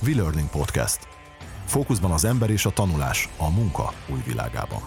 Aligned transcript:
V-Learning 0.00 0.48
Podcast. 0.50 1.08
Fókuszban 1.64 2.10
az 2.10 2.24
ember 2.24 2.50
és 2.50 2.66
a 2.66 2.70
tanulás 2.70 3.28
a 3.36 3.50
munka 3.50 3.92
új 4.08 4.20
világában. 4.26 4.80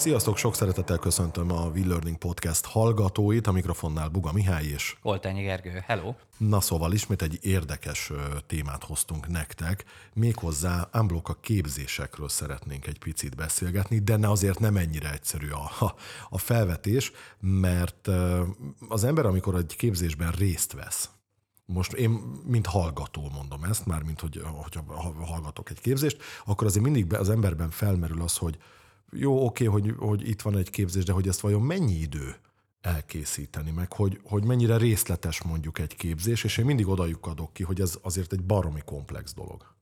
Sziasztok, 0.00 0.36
sok 0.36 0.54
szeretettel 0.54 0.98
köszöntöm 0.98 1.52
a 1.52 1.70
V-Learning 1.70 2.16
Podcast 2.16 2.64
hallgatóit, 2.64 3.46
a 3.46 3.52
mikrofonnál 3.52 4.08
Buga 4.08 4.32
Mihály 4.32 4.64
és 4.64 4.96
Koltányi 5.02 5.42
Gergő, 5.42 5.82
hello! 5.86 6.14
Na 6.36 6.60
szóval 6.60 6.92
ismét 6.92 7.22
egy 7.22 7.38
érdekes 7.42 8.12
témát 8.46 8.84
hoztunk 8.84 9.28
nektek, 9.28 9.84
méghozzá 10.14 10.88
Unblock 10.92 11.28
a 11.28 11.36
képzésekről 11.40 12.28
szeretnénk 12.28 12.86
egy 12.86 12.98
picit 12.98 13.36
beszélgetni, 13.36 13.98
de 13.98 14.16
ne 14.16 14.30
azért 14.30 14.58
nem 14.58 14.76
ennyire 14.76 15.12
egyszerű 15.12 15.48
a, 15.50 15.94
a, 16.30 16.38
felvetés, 16.38 17.12
mert 17.40 18.08
az 18.88 19.04
ember, 19.04 19.26
amikor 19.26 19.54
egy 19.54 19.76
képzésben 19.76 20.30
részt 20.30 20.72
vesz, 20.72 21.10
most 21.64 21.92
én, 21.92 22.10
mint 22.46 22.66
hallgató 22.66 23.30
mondom 23.34 23.64
ezt, 23.64 23.86
már 23.86 24.02
mint 24.02 24.20
hogy, 24.20 24.42
hogy 24.44 24.78
hallgatok 25.26 25.70
egy 25.70 25.80
képzést, 25.80 26.22
akkor 26.44 26.66
azért 26.66 26.84
mindig 26.84 27.14
az 27.14 27.30
emberben 27.30 27.70
felmerül 27.70 28.22
az, 28.22 28.36
hogy 28.36 28.58
jó, 29.12 29.44
oké, 29.44 29.64
hogy, 29.64 29.94
hogy 29.98 30.28
itt 30.28 30.42
van 30.42 30.56
egy 30.56 30.70
képzés, 30.70 31.04
de 31.04 31.12
hogy 31.12 31.28
ezt 31.28 31.40
vajon 31.40 31.62
mennyi 31.62 31.94
idő 31.94 32.36
elkészíteni, 32.80 33.70
meg 33.70 33.92
hogy, 33.92 34.20
hogy 34.24 34.44
mennyire 34.44 34.76
részletes 34.76 35.42
mondjuk 35.42 35.78
egy 35.78 35.96
képzés, 35.96 36.44
és 36.44 36.58
én 36.58 36.64
mindig 36.64 36.88
odajuk 36.88 37.26
adok 37.26 37.52
ki, 37.52 37.62
hogy 37.62 37.80
ez 37.80 37.98
azért 38.02 38.32
egy 38.32 38.42
baromi 38.42 38.80
komplex 38.84 39.34
dolog. 39.34 39.74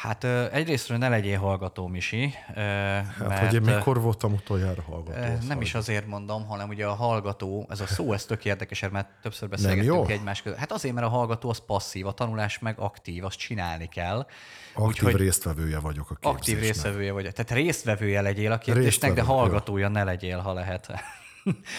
Hát 0.00 0.24
egyrésztről 0.52 0.98
ne 0.98 1.08
legyél 1.08 1.38
hallgató, 1.38 1.86
Misi. 1.86 2.34
Hát, 2.54 3.18
mert, 3.18 3.38
hogy 3.38 3.54
én 3.54 3.74
mikor 3.74 4.00
voltam 4.00 4.32
utoljára 4.32 4.82
hallgató? 4.82 5.18
Nem 5.18 5.30
hallgató. 5.30 5.60
is 5.60 5.74
azért 5.74 6.06
mondom, 6.06 6.46
hanem 6.46 6.68
ugye 6.68 6.86
a 6.86 6.94
hallgató, 6.94 7.66
ez 7.70 7.80
a 7.80 7.86
szó, 7.86 8.12
ez 8.12 8.24
tök 8.24 8.44
érdekes, 8.44 8.88
mert 8.90 9.08
többször 9.22 9.48
beszélgettünk 9.48 10.10
egymás 10.10 10.42
között. 10.42 10.58
Hát 10.58 10.72
azért, 10.72 10.94
mert 10.94 11.06
a 11.06 11.10
hallgató 11.10 11.48
az 11.48 11.58
passzív, 11.66 12.06
a 12.06 12.12
tanulás 12.12 12.58
meg 12.58 12.78
aktív, 12.78 13.24
azt 13.24 13.38
csinálni 13.38 13.88
kell. 13.88 14.26
Aktív 14.74 15.08
Úgy, 15.08 15.16
résztvevője 15.16 15.78
vagyok 15.78 16.10
a 16.10 16.14
képzésnek. 16.14 16.36
Aktív 16.36 16.58
résztvevője 16.58 17.12
vagy. 17.12 17.22
Tehát 17.22 17.50
résztvevője 17.50 18.20
legyél 18.20 18.52
a 18.52 18.58
képzésnek, 18.58 19.12
de 19.12 19.22
hallgatója 19.22 19.86
jó. 19.86 19.92
ne 19.92 20.04
legyél, 20.04 20.38
ha 20.38 20.52
lehet. 20.52 20.92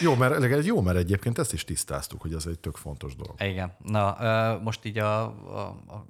Jó 0.02 0.16
mert, 0.16 0.66
jó, 0.66 0.82
mert 0.82 0.98
egyébként 0.98 1.40
ezt 1.40 1.54
is 1.54 1.64
tisztáztuk, 1.64 2.22
hogy 2.22 2.34
ez 2.34 2.46
egy 2.46 2.60
tök 2.60 2.76
fontos 2.76 3.16
dolog. 3.16 3.36
Igen. 3.40 3.76
Na, 3.84 4.18
most 4.64 4.86
így 4.86 4.98
a, 4.98 5.22
a, 5.22 5.60
a 5.88 6.06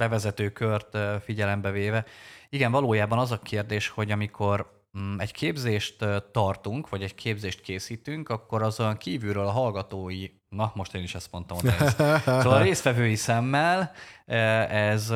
bevezető 0.00 0.50
kört 0.50 0.98
figyelembe 1.24 1.70
véve. 1.70 2.04
Igen, 2.48 2.70
valójában 2.70 3.18
az 3.18 3.32
a 3.32 3.38
kérdés, 3.38 3.88
hogy 3.88 4.10
amikor 4.10 4.82
mm, 4.98 5.18
egy 5.18 5.32
képzést 5.32 6.04
tartunk, 6.32 6.88
vagy 6.88 7.02
egy 7.02 7.14
képzést 7.14 7.60
készítünk, 7.60 8.28
akkor 8.28 8.62
azon 8.62 8.96
kívülről 8.96 9.46
a 9.46 9.50
hallgatói, 9.50 10.26
na 10.48 10.72
most 10.74 10.94
én 10.94 11.02
is 11.02 11.14
ezt 11.14 11.32
mondtam, 11.32 11.58
ez. 11.78 11.94
szóval 12.24 12.52
a 12.52 12.62
résztvevői 12.62 13.16
szemmel 13.16 13.92
ez, 14.26 15.12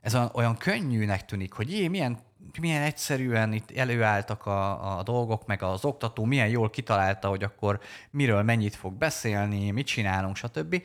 ez 0.00 0.16
olyan 0.32 0.56
könnyűnek 0.56 1.24
tűnik, 1.24 1.52
hogy 1.52 1.70
jé, 1.72 1.88
milyen 1.88 2.18
milyen 2.60 2.82
egyszerűen 2.82 3.52
itt 3.52 3.70
előálltak 3.76 4.46
a, 4.46 4.98
a 4.98 5.02
dolgok, 5.02 5.46
meg 5.46 5.62
az 5.62 5.84
oktató 5.84 6.24
milyen 6.24 6.48
jól 6.48 6.70
kitalálta, 6.70 7.28
hogy 7.28 7.42
akkor 7.42 7.80
miről 8.10 8.42
mennyit 8.42 8.74
fog 8.74 8.92
beszélni, 8.92 9.70
mit 9.70 9.86
csinálunk, 9.86 10.36
stb. 10.36 10.82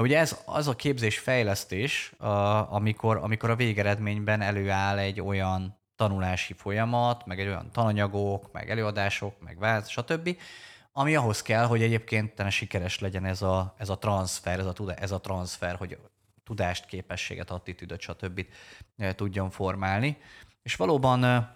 Ugye 0.00 0.18
ez 0.18 0.36
az 0.44 0.68
a 0.68 0.76
képzés-fejlesztés, 0.76 2.12
amikor, 2.68 3.16
amikor 3.16 3.50
a 3.50 3.56
végeredményben 3.56 4.40
előáll 4.40 4.98
egy 4.98 5.20
olyan 5.20 5.78
tanulási 5.96 6.52
folyamat, 6.52 7.26
meg 7.26 7.40
egy 7.40 7.46
olyan 7.46 7.70
tananyagok, 7.72 8.52
meg 8.52 8.70
előadások, 8.70 9.40
meg 9.40 9.58
vált, 9.58 9.88
stb., 9.88 10.36
ami 10.92 11.14
ahhoz 11.14 11.42
kell, 11.42 11.64
hogy 11.64 11.82
egyébként 11.82 12.50
sikeres 12.50 12.98
legyen 12.98 13.24
ez 13.24 13.42
a, 13.42 13.74
ez 13.78 13.88
a 13.88 13.98
transfer, 13.98 14.58
ez 14.58 14.66
a, 14.66 14.74
ez 14.96 15.10
a 15.10 15.20
transfer, 15.20 15.76
hogy 15.76 15.98
tudást, 16.44 16.86
képességet, 16.86 17.50
attitűdöt, 17.50 18.00
stb. 18.00 18.46
tudjon 19.14 19.50
formálni. 19.50 20.16
És 20.62 20.76
valóban 20.76 21.50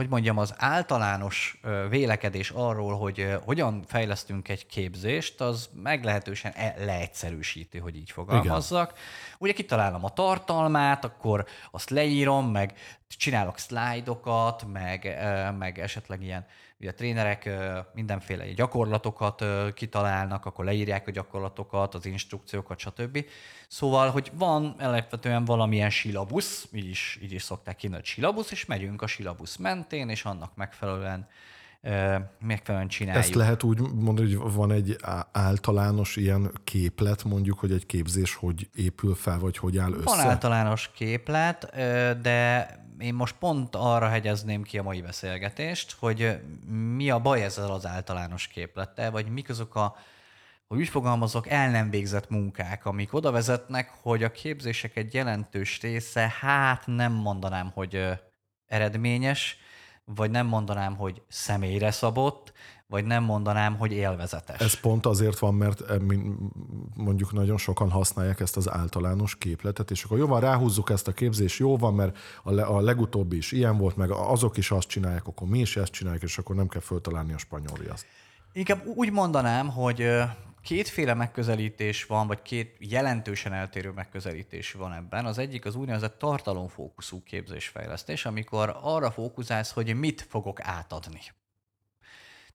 hogy 0.00 0.08
mondjam, 0.08 0.38
az 0.38 0.54
általános 0.56 1.60
vélekedés 1.88 2.50
arról, 2.50 2.98
hogy 2.98 3.36
hogyan 3.44 3.84
fejlesztünk 3.86 4.48
egy 4.48 4.66
képzést, 4.66 5.40
az 5.40 5.70
meglehetősen 5.82 6.52
e- 6.52 6.74
leegyszerűsíti, 6.78 7.78
hogy 7.78 7.96
így 7.96 8.10
fogalmazzak. 8.10 8.90
Igen. 8.90 9.02
Ugye 9.38 9.52
kitalálom 9.52 10.04
a 10.04 10.10
tartalmát, 10.10 11.04
akkor 11.04 11.44
azt 11.70 11.90
leírom, 11.90 12.50
meg 12.50 12.74
csinálok 13.08 13.58
szlájdokat, 13.58 14.64
meg, 14.72 15.18
meg 15.58 15.78
esetleg 15.78 16.22
ilyen 16.22 16.46
ugye 16.80 16.90
a 16.90 16.94
trénerek 16.94 17.50
mindenféle 17.94 18.52
gyakorlatokat 18.52 19.44
kitalálnak, 19.74 20.46
akkor 20.46 20.64
leírják 20.64 21.06
a 21.06 21.10
gyakorlatokat, 21.10 21.94
az 21.94 22.06
instrukciókat, 22.06 22.78
stb. 22.78 23.24
Szóval, 23.68 24.10
hogy 24.10 24.30
van 24.34 24.74
alapvetően 24.78 25.44
valamilyen 25.44 25.90
silabusz, 25.90 26.68
így 26.72 26.88
is, 26.88 27.18
így 27.22 27.32
is 27.32 27.42
szokták 27.42 27.76
kínni, 27.76 27.94
hogy 27.94 28.04
silabusz, 28.04 28.50
és 28.50 28.66
megyünk 28.66 29.02
a 29.02 29.06
silabusz 29.06 29.56
mentén, 29.56 30.08
és 30.08 30.24
annak 30.24 30.56
megfelelően 30.56 31.28
megfelelően 32.38 32.88
csináljuk. 32.88 33.24
Ezt 33.24 33.34
lehet 33.34 33.62
úgy 33.62 33.80
mondani, 33.80 34.34
hogy 34.34 34.52
van 34.52 34.72
egy 34.72 34.96
általános 35.32 36.16
ilyen 36.16 36.52
képlet, 36.64 37.24
mondjuk, 37.24 37.58
hogy 37.58 37.72
egy 37.72 37.86
képzés 37.86 38.34
hogy 38.34 38.68
épül 38.74 39.14
fel, 39.14 39.38
vagy 39.38 39.56
hogy 39.58 39.78
áll 39.78 39.92
össze? 39.92 40.04
Van 40.04 40.20
általános 40.20 40.90
képlet, 40.94 41.70
de 42.20 42.68
én 43.00 43.14
most 43.14 43.34
pont 43.38 43.76
arra 43.76 44.08
hegyezném 44.08 44.62
ki 44.62 44.78
a 44.78 44.82
mai 44.82 45.00
beszélgetést, 45.00 45.96
hogy 45.98 46.40
mi 46.94 47.10
a 47.10 47.18
baj 47.18 47.42
ezzel 47.42 47.70
az 47.70 47.86
általános 47.86 48.46
képlettel, 48.48 49.10
vagy 49.10 49.28
mik 49.28 49.48
azok 49.48 49.74
a, 49.74 49.96
hogy 50.68 50.78
úgy 50.78 50.88
fogalmazok, 50.88 51.48
el 51.48 51.70
nem 51.70 51.90
végzett 51.90 52.28
munkák, 52.28 52.86
amik 52.86 53.14
oda 53.14 53.30
vezetnek, 53.30 53.90
hogy 54.02 54.22
a 54.22 54.30
képzések 54.30 54.96
egy 54.96 55.14
jelentős 55.14 55.80
része, 55.80 56.34
hát 56.40 56.86
nem 56.86 57.12
mondanám, 57.12 57.70
hogy 57.74 58.08
eredményes, 58.66 59.58
vagy 60.04 60.30
nem 60.30 60.46
mondanám, 60.46 60.96
hogy 60.96 61.22
személyre 61.28 61.90
szabott, 61.90 62.52
vagy 62.90 63.04
nem 63.04 63.24
mondanám, 63.24 63.76
hogy 63.76 63.92
élvezetes. 63.92 64.60
Ez 64.60 64.80
pont 64.80 65.06
azért 65.06 65.38
van, 65.38 65.54
mert 65.54 65.80
eh, 65.80 65.96
mondjuk 66.94 67.32
nagyon 67.32 67.56
sokan 67.56 67.90
használják 67.90 68.40
ezt 68.40 68.56
az 68.56 68.70
általános 68.70 69.36
képletet, 69.36 69.90
és 69.90 70.04
akkor 70.04 70.18
jó 70.18 70.26
van, 70.26 70.40
ráhúzzuk 70.40 70.90
ezt 70.90 71.08
a 71.08 71.12
képzést, 71.12 71.58
jó 71.58 71.76
van, 71.76 71.94
mert 71.94 72.18
a, 72.42 72.50
le, 72.52 72.62
a 72.62 72.80
legutóbbi 72.80 73.36
is 73.36 73.52
ilyen 73.52 73.76
volt, 73.76 73.96
meg 73.96 74.10
azok 74.10 74.56
is 74.56 74.70
azt 74.70 74.88
csinálják, 74.88 75.26
akkor 75.26 75.48
mi 75.48 75.58
is 75.58 75.76
ezt 75.76 75.92
csináljuk, 75.92 76.22
és 76.22 76.38
akkor 76.38 76.56
nem 76.56 76.68
kell 76.68 76.80
föltalálni 76.80 77.32
a 77.32 77.38
spanyol 77.38 77.78
azt. 77.92 78.06
Inkább 78.52 78.86
úgy 78.86 79.12
mondanám, 79.12 79.68
hogy 79.68 80.06
kétféle 80.62 81.14
megközelítés 81.14 82.04
van, 82.04 82.26
vagy 82.26 82.42
két 82.42 82.76
jelentősen 82.78 83.52
eltérő 83.52 83.90
megközelítés 83.90 84.72
van 84.72 84.92
ebben. 84.92 85.26
Az 85.26 85.38
egyik 85.38 85.64
az 85.64 85.74
úgynevezett 85.74 86.18
tartalomfókuszú 86.18 87.22
képzésfejlesztés, 87.22 88.24
amikor 88.24 88.78
arra 88.82 89.10
fókuszálsz, 89.10 89.72
hogy 89.72 89.94
mit 89.94 90.26
fogok 90.28 90.60
átadni. 90.60 91.20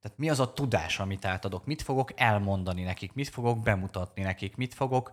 Tehát 0.05 0.19
mi 0.19 0.29
az 0.29 0.39
a 0.39 0.53
tudás, 0.53 0.99
amit 0.99 1.25
átadok? 1.25 1.65
Mit 1.65 1.81
fogok 1.81 2.11
elmondani 2.15 2.83
nekik? 2.83 3.13
Mit 3.13 3.29
fogok 3.29 3.63
bemutatni 3.63 4.21
nekik? 4.21 4.55
Mit 4.55 4.73
fogok, 4.73 5.11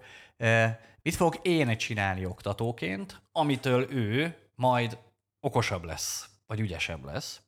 mit 1.02 1.14
fogok 1.14 1.36
én 1.42 1.76
csinálni 1.76 2.26
oktatóként, 2.26 3.22
amitől 3.32 3.92
ő 3.92 4.36
majd 4.54 4.98
okosabb 5.40 5.84
lesz, 5.84 6.28
vagy 6.46 6.60
ügyesebb 6.60 7.04
lesz? 7.04 7.40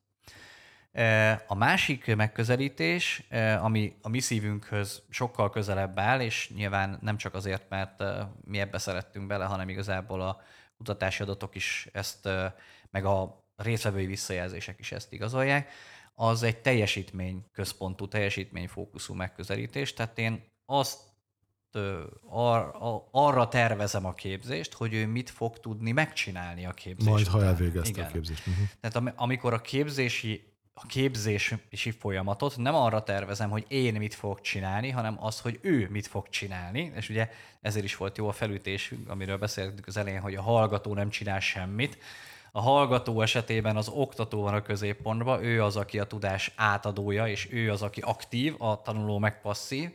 A 1.46 1.54
másik 1.54 2.16
megközelítés, 2.16 3.26
ami 3.60 3.96
a 4.02 4.08
mi 4.08 4.20
szívünkhöz 4.20 5.02
sokkal 5.10 5.50
közelebb 5.50 5.98
áll, 5.98 6.20
és 6.20 6.50
nyilván 6.54 6.98
nem 7.00 7.16
csak 7.16 7.34
azért, 7.34 7.68
mert 7.68 8.02
mi 8.44 8.60
ebbe 8.60 8.78
szerettünk 8.78 9.26
bele, 9.26 9.44
hanem 9.44 9.68
igazából 9.68 10.20
a 10.20 10.40
kutatási 10.76 11.22
adatok 11.22 11.54
is 11.54 11.88
ezt, 11.92 12.28
meg 12.90 13.04
a 13.04 13.44
részvevői 13.56 14.06
visszajelzések 14.06 14.78
is 14.78 14.92
ezt 14.92 15.12
igazolják, 15.12 15.70
az 16.14 16.42
egy 16.42 16.58
teljesítmény 16.58 17.44
központú, 17.52 18.08
teljesítményfókuszú 18.08 19.14
megközelítés. 19.14 19.92
Tehát 19.92 20.18
én 20.18 20.42
azt 20.66 21.00
ar, 22.28 22.76
arra 23.10 23.48
tervezem 23.48 24.06
a 24.06 24.14
képzést, 24.14 24.72
hogy 24.72 24.94
ő 24.94 25.06
mit 25.06 25.30
fog 25.30 25.58
tudni 25.58 25.92
megcsinálni 25.92 26.66
a 26.66 26.72
képzést. 26.72 27.10
Majd, 27.10 27.26
ha 27.26 27.44
elvégezte 27.44 27.88
Igen. 27.88 28.04
a 28.04 28.08
képzést. 28.08 28.46
Uh-huh. 28.46 28.64
Tehát 28.80 29.12
amikor 29.16 29.52
a 29.52 29.60
képzési 29.60 30.52
a 30.76 30.86
képzési 30.86 31.90
folyamatot 31.98 32.56
nem 32.56 32.74
arra 32.74 33.02
tervezem, 33.02 33.50
hogy 33.50 33.64
én 33.68 33.94
mit 33.94 34.14
fogok 34.14 34.40
csinálni, 34.40 34.90
hanem 34.90 35.24
az, 35.24 35.40
hogy 35.40 35.58
ő 35.62 35.88
mit 35.90 36.06
fog 36.06 36.28
csinálni. 36.28 36.92
És 36.94 37.08
ugye 37.08 37.30
ezért 37.60 37.84
is 37.84 37.96
volt 37.96 38.16
jó 38.16 38.28
a 38.28 38.32
felütésünk, 38.32 39.08
amiről 39.08 39.38
beszéltünk 39.38 39.86
az 39.86 39.96
elején, 39.96 40.20
hogy 40.20 40.34
a 40.34 40.42
hallgató 40.42 40.94
nem 40.94 41.10
csinál 41.10 41.40
semmit. 41.40 41.98
A 42.56 42.60
hallgató 42.60 43.20
esetében 43.20 43.76
az 43.76 43.88
oktató 43.88 44.42
van 44.42 44.54
a 44.54 44.62
középpontban, 44.62 45.44
ő 45.44 45.62
az, 45.62 45.76
aki 45.76 45.98
a 45.98 46.04
tudás 46.04 46.52
átadója, 46.56 47.28
és 47.28 47.48
ő 47.52 47.70
az, 47.70 47.82
aki 47.82 48.00
aktív, 48.00 48.54
a 48.58 48.82
tanuló 48.82 49.18
meg 49.18 49.40
passzív, 49.40 49.90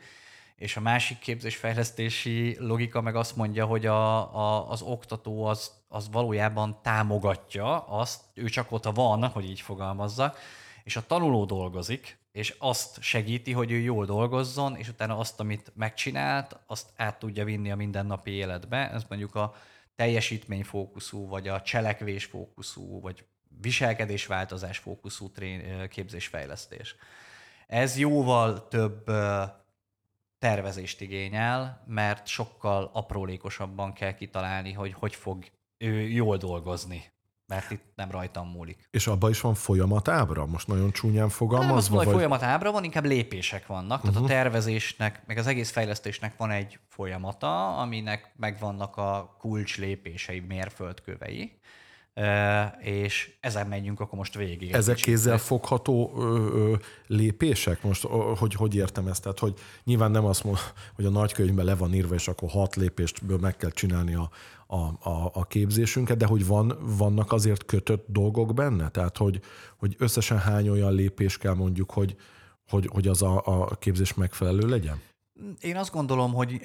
és 0.55 0.77
a 0.77 0.81
másik 0.81 1.19
képzésfejlesztési 1.19 2.57
logika 2.59 3.01
meg 3.01 3.15
azt 3.15 3.35
mondja, 3.35 3.65
hogy 3.65 3.85
a, 3.85 4.35
a, 4.35 4.69
az 4.69 4.81
oktató 4.81 5.45
az 5.45 5.71
az 5.87 6.09
valójában 6.11 6.79
támogatja 6.81 7.79
azt, 7.79 8.21
ő 8.33 8.45
csak 8.45 8.71
ott 8.71 8.83
van, 8.83 9.27
hogy 9.27 9.49
így 9.49 9.61
fogalmazza, 9.61 10.33
és 10.83 10.95
a 10.95 11.05
tanuló 11.05 11.45
dolgozik, 11.45 12.17
és 12.31 12.55
azt 12.57 13.01
segíti, 13.01 13.51
hogy 13.51 13.71
ő 13.71 13.77
jól 13.77 14.05
dolgozzon, 14.05 14.75
és 14.75 14.87
utána 14.87 15.17
azt, 15.17 15.39
amit 15.39 15.71
megcsinált, 15.75 16.59
azt 16.65 16.89
át 16.95 17.19
tudja 17.19 17.43
vinni 17.43 17.71
a 17.71 17.75
mindennapi 17.75 18.31
életbe. 18.31 18.91
Ez 18.91 19.03
mondjuk 19.09 19.35
a 19.35 19.55
teljesítményfókuszú, 19.99 21.27
vagy 21.27 21.47
a 21.47 21.61
cselekvésfókuszú, 21.61 23.01
vagy 23.01 23.25
viselkedésváltozás 23.61 24.77
fókuszú 24.77 25.31
képzésfejlesztés. 25.89 26.95
Ez 27.67 27.97
jóval 27.97 28.67
több 28.67 29.03
tervezést 30.37 31.01
igényel, 31.01 31.83
mert 31.87 32.27
sokkal 32.27 32.89
aprólékosabban 32.93 33.93
kell 33.93 34.13
kitalálni, 34.13 34.71
hogy 34.71 34.93
hogy 34.93 35.15
fog 35.15 35.45
ő 35.77 36.01
jól 36.01 36.37
dolgozni 36.37 37.11
mert 37.49 37.71
itt 37.71 37.83
nem 37.95 38.11
rajtam 38.11 38.47
múlik. 38.47 38.87
És 38.91 39.07
abban 39.07 39.29
is 39.29 39.41
van 39.41 39.53
folyamatábra? 39.53 40.45
Most 40.45 40.67
nagyon 40.67 40.91
csúnyán 40.91 41.29
fogalmazva? 41.29 41.69
Nem 41.69 41.77
az, 41.77 41.87
hogy 41.87 42.05
vagy... 42.05 42.13
folyamatábra 42.13 42.71
van, 42.71 42.83
inkább 42.83 43.05
lépések 43.05 43.67
vannak. 43.67 44.01
Tehát 44.01 44.03
uh-huh. 44.03 44.17
a 44.17 44.19
mhm. 44.19 44.31
tervezésnek, 44.31 45.21
meg 45.25 45.37
az 45.37 45.47
egész 45.47 45.71
fejlesztésnek 45.71 46.37
van 46.37 46.51
egy 46.51 46.79
folyamata, 46.87 47.77
aminek 47.77 48.31
megvannak 48.35 48.97
a 48.97 49.35
kulcs 49.39 49.77
lépései, 49.77 50.39
mérföldkövei 50.39 51.59
és 52.79 53.37
ezen 53.39 53.67
megyünk 53.67 53.99
akkor 53.99 54.17
most 54.17 54.35
végig. 54.35 54.71
Ezek 54.71 54.95
kézzel 54.95 55.37
fogható 55.37 56.13
ö, 56.17 56.49
ö, 56.53 56.75
lépések? 57.07 57.83
Most 57.83 58.03
ö, 58.03 58.07
hogy, 58.37 58.53
hogy 58.53 58.75
értem 58.75 59.07
ezt? 59.07 59.21
Tehát, 59.21 59.39
hogy 59.39 59.53
nyilván 59.83 60.11
nem 60.11 60.25
azt 60.25 60.43
mondom, 60.43 60.63
hogy 60.95 61.05
a 61.05 61.09
nagykönyvben 61.09 61.65
le 61.65 61.75
van 61.75 61.93
írva, 61.93 62.13
és 62.13 62.27
akkor 62.27 62.49
hat 62.49 62.75
lépéstből 62.75 63.37
meg 63.37 63.55
kell 63.55 63.71
csinálni 63.71 64.15
a, 64.15 64.29
a, 64.67 65.09
a, 65.09 65.31
a 65.33 65.45
képzésünket, 65.45 66.17
de 66.17 66.25
hogy 66.25 66.45
van, 66.47 66.77
vannak 66.97 67.31
azért 67.31 67.65
kötött 67.65 68.05
dolgok 68.07 68.53
benne? 68.53 68.89
Tehát, 68.89 69.17
hogy, 69.17 69.41
hogy 69.77 69.95
összesen 69.97 70.39
hány 70.39 70.69
olyan 70.69 70.93
lépés 70.93 71.37
kell 71.37 71.53
mondjuk, 71.53 71.91
hogy, 71.91 72.15
hogy, 72.67 72.89
hogy 72.91 73.07
az 73.07 73.21
a, 73.21 73.41
a 73.45 73.75
képzés 73.75 74.13
megfelelő 74.13 74.67
legyen? 74.67 75.01
Én 75.59 75.77
azt 75.77 75.91
gondolom, 75.91 76.33
hogy 76.33 76.61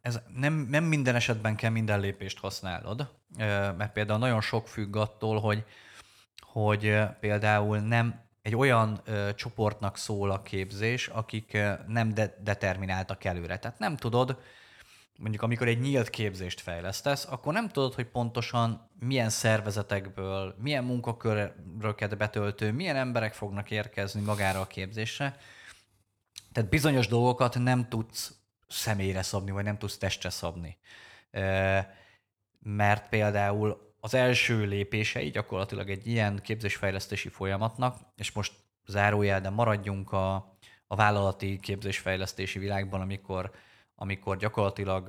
ez 0.00 0.20
nem, 0.34 0.66
nem 0.70 0.84
minden 0.84 1.14
esetben 1.14 1.56
kell 1.56 1.70
minden 1.70 2.00
lépést 2.00 2.38
használod, 2.38 3.10
mert 3.76 3.92
például 3.92 4.18
nagyon 4.18 4.40
sok 4.40 4.68
függ 4.68 4.96
attól, 4.96 5.40
hogy, 5.40 5.64
hogy 6.40 6.98
például 7.20 7.78
nem 7.78 8.24
egy 8.42 8.56
olyan 8.56 9.02
csoportnak 9.34 9.96
szól 9.96 10.30
a 10.30 10.42
képzés, 10.42 11.08
akik 11.08 11.58
nem 11.86 12.14
de- 12.14 12.36
determináltak 12.42 13.24
előre. 13.24 13.58
Tehát 13.58 13.78
nem 13.78 13.96
tudod, 13.96 14.38
mondjuk 15.18 15.42
amikor 15.42 15.68
egy 15.68 15.80
nyílt 15.80 16.10
képzést 16.10 16.60
fejlesztesz, 16.60 17.26
akkor 17.30 17.52
nem 17.52 17.68
tudod, 17.68 17.94
hogy 17.94 18.06
pontosan 18.06 18.90
milyen 18.98 19.30
szervezetekből, 19.30 20.54
milyen 20.58 20.84
munkaköröket 20.84 22.16
betöltő, 22.16 22.72
milyen 22.72 22.96
emberek 22.96 23.34
fognak 23.34 23.70
érkezni 23.70 24.20
magára 24.20 24.60
a 24.60 24.66
képzésre. 24.66 25.36
Tehát 26.56 26.70
bizonyos 26.70 27.08
dolgokat 27.08 27.58
nem 27.58 27.88
tudsz 27.88 28.34
személyre 28.68 29.22
szabni, 29.22 29.50
vagy 29.50 29.64
nem 29.64 29.78
tudsz 29.78 29.98
testre 29.98 30.30
szabni. 30.30 30.76
Mert 32.58 33.08
például 33.08 33.94
az 34.00 34.14
első 34.14 34.64
lépései 34.64 35.30
gyakorlatilag 35.30 35.90
egy 35.90 36.06
ilyen 36.06 36.40
képzésfejlesztési 36.42 37.28
folyamatnak, 37.28 37.98
és 38.16 38.32
most 38.32 38.52
zárójel, 38.86 39.40
de 39.40 39.50
maradjunk 39.50 40.12
a, 40.12 40.34
a 40.86 40.96
vállalati 40.96 41.58
képzésfejlesztési 41.60 42.58
világban, 42.58 43.00
amikor 43.00 43.50
amikor 43.94 44.36
gyakorlatilag 44.36 45.08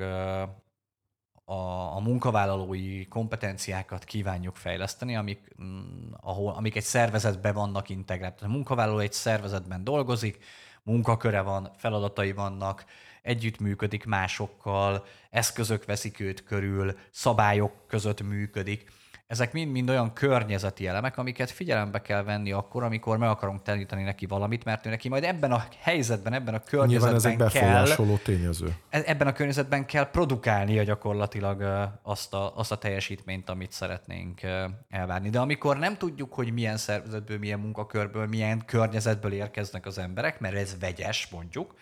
a, 1.44 1.96
a 1.96 2.00
munkavállalói 2.00 3.08
kompetenciákat 3.08 4.04
kívánjuk 4.04 4.56
fejleszteni, 4.56 5.16
amik, 5.16 5.56
mm, 5.62 6.12
ahol, 6.22 6.54
amik 6.54 6.76
egy 6.76 6.84
szervezetben 6.84 7.54
vannak 7.54 7.90
integrált. 7.90 8.42
A 8.42 8.48
munkavállaló 8.48 9.00
egy 9.00 9.14
szervezetben 9.14 9.84
dolgozik, 9.84 10.44
munkaköre 10.88 11.42
van, 11.42 11.72
feladatai 11.78 12.32
vannak, 12.32 12.86
együttműködik 13.22 14.06
másokkal, 14.06 15.06
eszközök 15.30 15.86
veszik 15.86 16.20
őt 16.20 16.44
körül, 16.44 16.98
szabályok 17.12 17.74
között 17.88 18.22
működik 18.22 18.92
ezek 19.28 19.54
mind-mind 19.54 19.90
olyan 19.90 20.14
környezeti 20.14 20.88
elemek, 20.88 21.18
amiket 21.18 21.52
figyelembe 21.52 22.02
kell 22.02 22.24
venni 22.24 22.52
akkor, 22.52 22.84
amikor 22.84 23.18
meg 23.18 23.30
akarunk 23.30 23.62
tanítani 23.62 24.04
neki 24.04 24.26
valamit, 24.26 24.64
mert 24.64 24.86
ő 24.86 24.90
neki 24.90 25.10
majd 25.10 25.24
ebben 25.24 25.52
a 25.52 25.64
helyzetben, 25.80 26.34
ebben 26.34 26.54
a 26.54 26.60
környezetben 26.60 27.12
Nyilván 27.12 27.16
ezek 27.16 27.38
befolyásoló 27.38 28.16
kell, 28.16 28.36
tényező. 28.36 28.76
E- 28.90 29.04
ebben 29.06 29.28
a 29.28 29.34
környezetben 29.34 29.86
kell 29.86 30.10
produkálnia 30.10 30.84
gyakorlatilag 30.84 31.62
azt 32.02 32.34
a, 32.34 32.58
azt 32.58 32.72
a 32.72 32.78
teljesítményt, 32.78 33.50
amit 33.50 33.72
szeretnénk 33.72 34.42
elvárni. 34.90 35.30
De 35.30 35.40
amikor 35.40 35.78
nem 35.78 35.98
tudjuk, 35.98 36.34
hogy 36.34 36.54
milyen 36.54 36.78
szervezetből, 36.78 37.38
milyen 37.38 37.60
munkakörből, 37.60 38.28
milyen 38.28 38.66
környezetből 38.66 39.32
érkeznek 39.32 39.86
az 39.86 39.98
emberek, 39.98 40.40
mert 40.40 40.56
ez 40.56 40.80
vegyes 40.80 41.28
mondjuk, 41.32 41.76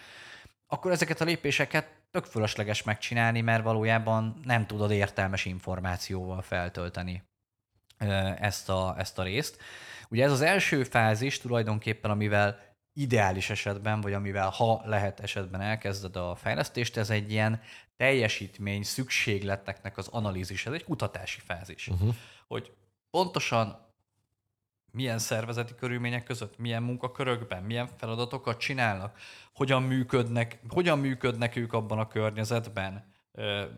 akkor 0.68 0.92
ezeket 0.92 1.22
a 1.22 1.26
lépéseket 1.26 1.88
tök 2.12 2.26
fölösleges 2.26 2.84
megcsinálni, 2.84 3.42
mert 3.42 3.64
valójában 3.64 4.40
nem 4.44 4.66
tudod 4.66 4.92
értelmes 4.92 5.46
információval 5.46 6.42
feltölteni 6.42 7.24
ezt 8.40 8.70
a, 8.70 8.96
ezt 8.98 9.20
a 9.20 9.24
részt. 9.24 9.58
Ugye 10.10 10.24
ez 10.24 10.32
az 10.32 10.42
első 10.42 10.84
fázis 10.84 11.40
tulajdonképpen, 11.40 12.12
amivel 12.12 12.60
ideális 12.94 13.50
esetben, 13.50 14.02
vagy 14.02 14.14
amivel 14.14 14.50
ha 14.50 14.82
lehet 14.86 15.20
esetben 15.20 15.62
elkezded 15.62 16.16
a 16.16 16.36
fejlesztést, 16.36 16.98
ez 16.98 17.10
egy 17.10 17.32
ilyen 17.32 17.62
teljesítmény 17.98 18.84
szükségleteknek 18.84 19.98
az 19.98 20.08
analízis, 20.08 20.66
ez 20.66 20.74
egy 20.74 20.84
kutatási 20.84 21.40
fázis. 21.40 21.88
Uh-huh. 21.88 22.16
Hogy 22.48 22.72
pontosan 23.10 23.86
milyen 24.92 25.20
szervezeti 25.20 25.76
körülmények 25.76 26.24
között, 26.24 26.58
milyen 26.58 26.84
munkakörökben, 26.84 27.64
milyen 27.64 27.88
feladatokat 27.98 28.60
csinálnak, 28.60 29.18
hogyan 29.54 29.84
működnek, 29.84 30.60
hogyan 30.70 31.00
működnek 31.00 31.56
ők 31.56 31.74
abban 31.74 32.00
a 32.00 32.08
környezetben, 32.08 33.14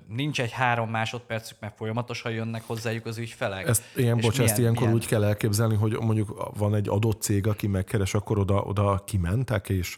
nincs 0.07 0.41
egy 0.41 0.51
három 0.51 0.89
másodpercük, 0.89 1.57
mert 1.59 1.75
folyamatosan 1.75 2.31
jönnek 2.31 2.63
hozzájuk 2.65 3.05
az 3.05 3.17
ügyfelek. 3.17 3.67
Ezt, 3.67 3.83
ilyen, 3.95 4.17
bocs, 4.17 4.37
milyen, 4.37 4.51
ezt 4.51 4.59
ilyenkor 4.59 4.81
milyen... 4.81 4.95
úgy 4.95 5.07
kell 5.07 5.23
elképzelni, 5.23 5.75
hogy 5.75 5.97
mondjuk 5.99 6.51
van 6.57 6.75
egy 6.75 6.89
adott 6.89 7.21
cég, 7.21 7.47
aki 7.47 7.67
megkeres, 7.67 8.13
akkor 8.13 8.39
oda, 8.39 8.61
oda 8.61 9.03
kimentek, 9.05 9.69
és, 9.69 9.97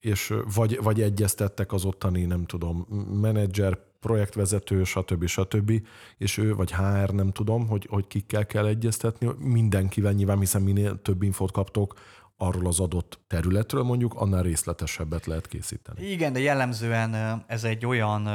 és 0.00 0.34
vagy, 0.54 0.82
vagy 0.82 1.02
egyeztettek 1.02 1.72
az 1.72 1.84
ottani, 1.84 2.24
nem 2.24 2.44
tudom, 2.44 2.86
menedzser, 3.20 3.78
projektvezető, 4.00 4.84
stb. 4.84 5.26
stb. 5.26 5.72
És 6.18 6.38
ő, 6.38 6.54
vagy 6.54 6.72
HR, 6.72 7.10
nem 7.10 7.30
tudom, 7.32 7.66
hogy, 7.66 7.86
hogy 7.90 8.06
kikkel 8.06 8.46
kell 8.46 8.66
egyeztetni, 8.66 9.28
mindenkivel 9.38 10.12
nyilván, 10.12 10.38
hiszen 10.38 10.62
minél 10.62 11.02
több 11.02 11.22
infót 11.22 11.52
kaptok, 11.52 11.94
arról 12.36 12.66
az 12.66 12.80
adott 12.80 13.20
területről 13.26 13.82
mondjuk, 13.82 14.14
annál 14.14 14.42
részletesebbet 14.42 15.26
lehet 15.26 15.46
készíteni. 15.46 16.06
Igen, 16.06 16.32
de 16.32 16.40
jellemzően 16.40 17.44
ez 17.46 17.64
egy 17.64 17.86
olyan 17.86 18.28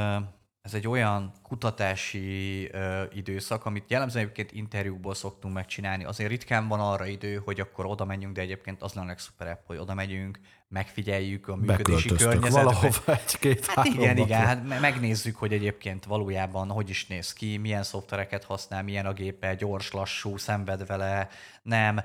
ez 0.62 0.74
egy 0.74 0.88
olyan 0.88 1.32
kutatási 1.52 2.70
ö, 2.72 3.04
időszak, 3.14 3.66
amit 3.66 3.84
jellemzően 3.88 4.24
egyébként 4.24 4.52
interjúkból 4.52 5.14
szoktunk 5.14 5.54
megcsinálni. 5.54 6.04
Azért 6.04 6.30
ritkán 6.30 6.68
van 6.68 6.80
arra 6.80 7.06
idő, 7.06 7.42
hogy 7.46 7.60
akkor 7.60 7.86
oda 7.86 8.06
menjünk, 8.06 8.36
de 8.36 8.42
egyébként 8.42 8.82
az 8.82 8.94
lenne 8.94 9.08
legszuperebb, 9.08 9.60
hogy 9.66 9.78
oda 9.78 9.94
megyünk, 9.94 10.40
megfigyeljük 10.68 11.48
a 11.48 11.56
működési 11.56 12.10
környezetet. 12.10 12.52
valahova 12.52 13.14
egy-két 13.26 13.66
hát 13.66 13.86
igen, 13.86 14.18
igen, 14.18 14.46
hát 14.46 14.80
megnézzük, 14.82 15.36
hogy 15.36 15.54
egyébként 15.54 16.06
valójában 16.06 16.70
hogy 16.70 16.90
is 16.90 17.08
néz 17.08 17.34
ki, 17.34 17.58
milyen 17.58 17.84
szoftvereket 17.84 18.44
használ, 18.44 18.84
milyen 18.84 19.06
a 19.06 19.14
gépe, 19.14 19.56
gyors, 19.56 19.92
lassú, 19.92 20.38
szenved 20.38 20.86
vele, 20.86 21.30
nem, 21.62 22.00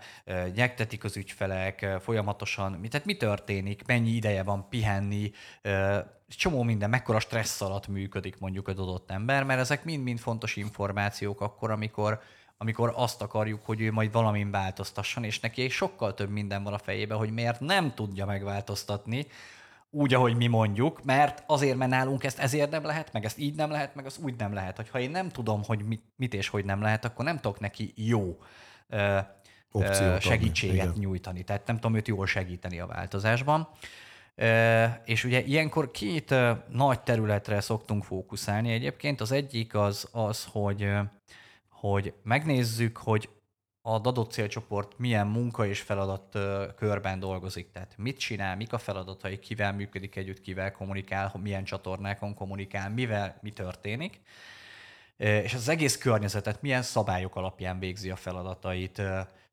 nyegtetik 0.54 1.04
az 1.04 1.16
ügyfelek, 1.16 1.86
folyamatosan, 2.00 2.80
tehát 2.90 3.06
mi 3.06 3.16
történik, 3.16 3.86
mennyi 3.86 4.10
ideje 4.10 4.42
van 4.42 4.68
pihenni, 4.68 5.32
csomó 6.28 6.62
minden, 6.62 6.90
mekkora 6.90 7.20
stressz 7.20 7.60
alatt 7.60 7.86
működik 7.86 8.38
mondjuk 8.38 8.68
az 8.68 8.78
adott 8.78 9.10
ember, 9.10 9.35
mert 9.44 9.60
ezek 9.60 9.84
mind-mind 9.84 10.18
fontos 10.18 10.56
információk 10.56 11.40
akkor, 11.40 11.70
amikor, 11.70 12.20
amikor 12.58 12.92
azt 12.96 13.22
akarjuk, 13.22 13.64
hogy 13.64 13.80
ő 13.80 13.92
majd 13.92 14.12
valamin 14.12 14.50
változtasson, 14.50 15.24
és 15.24 15.40
neki 15.40 15.68
sokkal 15.68 16.14
több 16.14 16.30
minden 16.30 16.62
van 16.62 16.72
a 16.72 16.78
fejében, 16.78 17.18
hogy 17.18 17.30
miért 17.30 17.60
nem 17.60 17.94
tudja 17.94 18.26
megváltoztatni, 18.26 19.26
úgy, 19.90 20.14
ahogy 20.14 20.36
mi 20.36 20.46
mondjuk, 20.46 21.04
mert 21.04 21.42
azért, 21.46 21.76
mert 21.76 21.90
nálunk 21.90 22.24
ezt 22.24 22.38
ezért 22.38 22.70
nem 22.70 22.84
lehet, 22.84 23.12
meg 23.12 23.24
ezt 23.24 23.38
így 23.38 23.54
nem 23.54 23.70
lehet, 23.70 23.94
meg 23.94 24.06
az 24.06 24.18
úgy 24.22 24.34
nem 24.36 24.52
lehet. 24.52 24.76
Hogy 24.76 24.88
ha 24.88 24.98
én 24.98 25.10
nem 25.10 25.28
tudom, 25.28 25.64
hogy 25.64 25.82
mit, 25.82 26.02
mit 26.16 26.34
és 26.34 26.48
hogy 26.48 26.64
nem 26.64 26.82
lehet, 26.82 27.04
akkor 27.04 27.24
nem 27.24 27.36
tudok 27.36 27.60
neki 27.60 27.92
jó 27.96 28.38
ö, 28.88 29.18
Opciót 29.72 30.20
segítséget 30.20 30.86
adni. 30.86 31.00
nyújtani. 31.00 31.44
Tehát 31.44 31.66
nem 31.66 31.76
tudom 31.76 31.96
őt 31.96 32.08
jól 32.08 32.26
segíteni 32.26 32.80
a 32.80 32.86
változásban. 32.86 33.68
És 35.04 35.24
ugye 35.24 35.42
ilyenkor 35.44 35.90
két 35.90 36.34
nagy 36.68 37.00
területre 37.00 37.60
szoktunk 37.60 38.04
fókuszálni 38.04 38.72
egyébként. 38.72 39.20
Az 39.20 39.32
egyik 39.32 39.74
az 39.74 40.08
az, 40.12 40.44
hogy, 40.50 40.90
hogy 41.68 42.14
megnézzük, 42.22 42.96
hogy 42.96 43.28
a 43.82 43.90
adott 43.90 44.30
célcsoport 44.30 44.98
milyen 44.98 45.26
munka 45.26 45.66
és 45.66 45.80
feladat 45.80 46.38
körben 46.76 47.18
dolgozik. 47.18 47.70
Tehát 47.72 47.94
mit 47.96 48.18
csinál, 48.18 48.56
mik 48.56 48.72
a 48.72 48.78
feladatai, 48.78 49.38
kivel 49.38 49.72
működik 49.72 50.16
együtt, 50.16 50.40
kivel 50.40 50.72
kommunikál, 50.72 51.32
milyen 51.42 51.64
csatornákon 51.64 52.34
kommunikál, 52.34 52.90
mivel 52.90 53.38
mi 53.42 53.50
történik. 53.50 54.20
és 55.16 55.54
az 55.54 55.68
egész 55.68 55.98
környezetet 55.98 56.62
milyen 56.62 56.82
szabályok 56.82 57.36
alapján 57.36 57.78
végzi 57.78 58.10
a 58.10 58.16
feladatait, 58.16 59.02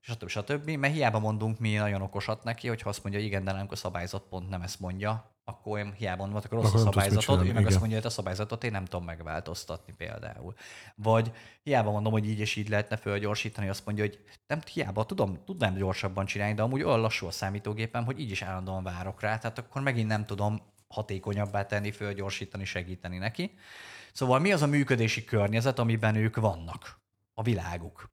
stb. 0.03 0.27
stb. 0.27 0.69
Mert 0.69 0.93
hiába 0.93 1.19
mondunk 1.19 1.59
mi 1.59 1.73
nagyon 1.73 2.01
okosat 2.01 2.43
neki, 2.43 2.67
hogyha 2.67 2.89
azt 2.89 3.03
mondja, 3.03 3.21
igen, 3.21 3.43
de 3.43 3.51
nem 3.51 3.67
a 3.69 3.75
szabályzat 3.75 4.23
pont 4.29 4.49
nem 4.49 4.61
ezt 4.61 4.79
mondja, 4.79 5.31
akkor 5.43 5.79
én 5.79 5.93
hiába 5.93 6.27
volt, 6.27 6.45
akkor 6.45 6.57
rossz 6.57 6.67
akkor 6.67 6.79
a 6.79 6.83
szabályzatod, 6.83 7.39
ő 7.39 7.45
meg 7.45 7.51
igen. 7.51 7.65
azt 7.65 7.79
mondja, 7.79 7.97
hogy 7.97 8.05
a 8.05 8.09
szabályzatot 8.09 8.63
én 8.63 8.71
nem 8.71 8.85
tudom 8.85 9.05
megváltoztatni 9.05 9.93
például. 9.97 10.53
Vagy 10.95 11.31
hiába 11.63 11.91
mondom, 11.91 12.11
hogy 12.11 12.29
így 12.29 12.39
és 12.39 12.55
így 12.55 12.69
lehetne 12.69 12.97
fölgyorsítani, 12.97 13.69
azt 13.69 13.85
mondja, 13.85 14.03
hogy 14.03 14.19
nem 14.47 14.59
hiába 14.73 15.05
tudom, 15.05 15.43
tudnám 15.45 15.75
gyorsabban 15.75 16.25
csinálni, 16.25 16.53
de 16.53 16.61
amúgy 16.61 16.83
olyan 16.83 17.01
lassú 17.01 17.27
a 17.27 17.31
számítógépem, 17.31 18.05
hogy 18.05 18.19
így 18.19 18.31
is 18.31 18.41
állandóan 18.41 18.83
várok 18.83 19.21
rá, 19.21 19.37
tehát 19.37 19.57
akkor 19.57 19.81
megint 19.81 20.07
nem 20.07 20.25
tudom 20.25 20.61
hatékonyabbá 20.87 21.65
tenni, 21.65 21.91
fölgyorsítani, 21.91 22.65
segíteni 22.65 23.17
neki. 23.17 23.51
Szóval 24.13 24.39
mi 24.39 24.51
az 24.51 24.61
a 24.61 24.67
működési 24.67 25.23
környezet, 25.23 25.79
amiben 25.79 26.15
ők 26.15 26.35
vannak? 26.35 27.01
A 27.33 27.41
világuk. 27.43 28.12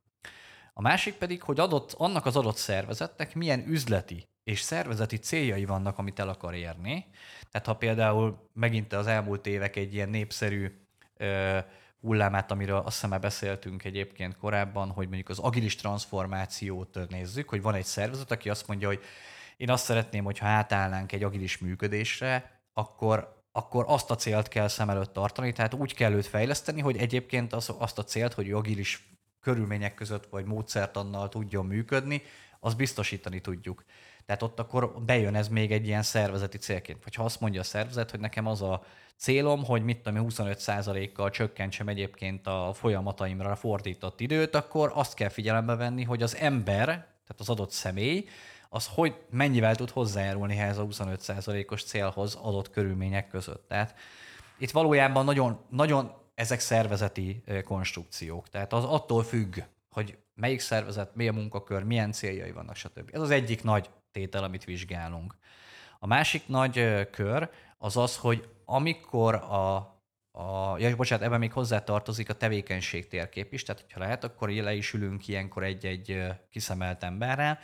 A 0.75 0.81
másik 0.81 1.15
pedig, 1.15 1.43
hogy 1.43 1.61
adott, 1.61 1.93
annak 1.93 2.27
az 2.27 2.37
adott 2.37 2.57
szervezetnek 2.57 3.35
milyen 3.35 3.65
üzleti 3.67 4.29
és 4.45 4.61
szervezeti 4.61 5.17
céljai 5.17 5.65
vannak, 5.65 5.99
amit 5.99 6.19
el 6.19 6.29
akar 6.29 6.55
érni. 6.55 7.07
Tehát 7.51 7.67
ha 7.67 7.77
például 7.77 8.49
megint 8.53 8.93
az 8.93 9.07
elmúlt 9.07 9.47
évek 9.47 9.77
egy 9.77 9.95
ilyen 9.95 10.09
népszerű 10.09 10.81
ö, 11.17 11.59
hullámát, 12.01 12.51
amiről 12.51 12.77
azt 12.77 12.95
hiszem 12.95 13.11
már 13.11 13.21
beszéltünk 13.21 13.85
egyébként 13.85 14.37
korábban, 14.37 14.91
hogy 14.91 15.07
mondjuk 15.07 15.29
az 15.29 15.39
agilis 15.39 15.77
transformációt 15.77 16.99
nézzük, 17.09 17.49
hogy 17.49 17.63
van 17.63 17.75
egy 17.75 17.85
szervezet, 17.85 18.31
aki 18.31 18.51
azt 18.51 18.67
mondja, 18.67 18.89
hogy 18.89 19.01
én 19.57 19.71
azt 19.71 19.85
szeretném, 19.85 20.25
hogyha 20.25 20.47
átállnánk 20.47 21.13
egy 21.13 21.23
agilis 21.23 21.59
működésre, 21.59 22.61
akkor 22.73 23.39
akkor 23.53 23.85
azt 23.89 24.11
a 24.11 24.15
célt 24.15 24.49
kell 24.49 24.69
szem 24.69 24.91
előtt 24.91 25.13
tartani, 25.13 25.53
tehát 25.53 25.75
úgy 25.75 25.95
kell 25.95 26.13
őt 26.13 26.27
fejleszteni, 26.27 26.81
hogy 26.81 26.97
egyébként 26.97 27.53
az, 27.53 27.75
azt 27.79 27.99
a 27.99 28.05
célt, 28.05 28.33
hogy 28.33 28.53
agilis 28.53 29.09
körülmények 29.41 29.95
között 29.95 30.27
vagy 30.27 30.45
módszertannal 30.45 31.29
tudjon 31.29 31.67
működni, 31.67 32.23
azt 32.61 32.77
biztosítani 32.77 33.41
tudjuk. 33.41 33.85
Tehát 34.27 34.43
ott 34.43 34.59
akkor 34.59 35.03
bejön 35.03 35.35
ez 35.35 35.49
még 35.49 35.73
egy 35.73 35.87
ilyen 35.87 36.03
szervezeti 36.03 36.59
célként. 36.59 37.05
Vagy 37.05 37.15
ha 37.15 37.25
azt 37.25 37.41
mondja 37.41 37.61
a 37.61 37.65
szervezet, 37.65 38.11
hogy 38.11 38.21
nekem 38.21 38.47
az 38.47 38.63
a 38.63 38.83
célom, 39.17 39.65
hogy 39.65 39.83
mit 39.83 39.99
tudom, 39.99 40.27
25%-kal 40.29 41.31
csökkentsem 41.31 41.89
egyébként 41.89 42.47
a 42.47 42.71
folyamataimra 42.75 43.57
fordított 43.57 44.21
időt, 44.21 44.55
akkor 44.55 44.91
azt 44.95 45.15
kell 45.15 45.29
figyelembe 45.29 45.75
venni, 45.75 46.05
hogy 46.05 46.23
az 46.23 46.37
ember, 46.37 46.87
tehát 46.87 47.37
az 47.39 47.49
adott 47.49 47.71
személy, 47.71 48.29
az 48.69 48.89
hogy 48.95 49.15
mennyivel 49.31 49.75
tud 49.75 49.91
hozzájárulni 49.91 50.59
ehhez 50.59 50.79
a 50.79 50.87
25%-os 50.87 51.85
célhoz 51.85 52.35
adott 52.35 52.71
körülmények 52.71 53.29
között. 53.29 53.69
Tehát 53.69 53.95
itt 54.59 54.71
valójában 54.71 55.25
nagyon, 55.25 55.61
nagyon 55.69 56.13
ezek 56.41 56.61
szervezeti 56.61 57.43
konstrukciók. 57.65 58.49
Tehát 58.49 58.73
az 58.73 58.85
attól 58.85 59.23
függ, 59.23 59.59
hogy 59.91 60.19
melyik 60.35 60.61
szervezet, 60.61 61.15
milyen 61.15 61.35
munkakör, 61.35 61.83
milyen 61.83 62.13
céljai 62.13 62.53
vannak, 62.53 62.77
stb. 62.77 63.11
Ez 63.13 63.21
az 63.21 63.31
egyik 63.31 63.63
nagy 63.63 63.91
tétel, 64.13 64.45
amit 64.45 64.65
vizsgálunk. 64.65 65.35
A 65.99 66.07
másik 66.07 66.43
nagy 66.47 67.09
kör 67.11 67.51
az 67.79 67.97
az, 67.97 68.17
hogy 68.17 68.49
amikor 68.65 69.35
a, 69.35 69.77
a 70.31 70.79
ja, 70.79 70.97
bocsánat, 70.97 71.25
ebben 71.25 71.39
még 71.39 71.53
hozzá 71.53 71.85
tartozik 71.85 72.29
a 72.29 72.35
tevékenység 72.35 73.09
térkép 73.09 73.53
is, 73.53 73.63
tehát 73.63 73.87
ha 73.93 74.01
lehet, 74.01 74.25
akkor 74.25 74.49
le 74.49 74.75
is 74.75 74.93
ülünk 74.93 75.29
ilyenkor 75.29 75.65
egy-egy 75.65 76.23
kiszemelt 76.51 77.03
emberrel, 77.03 77.59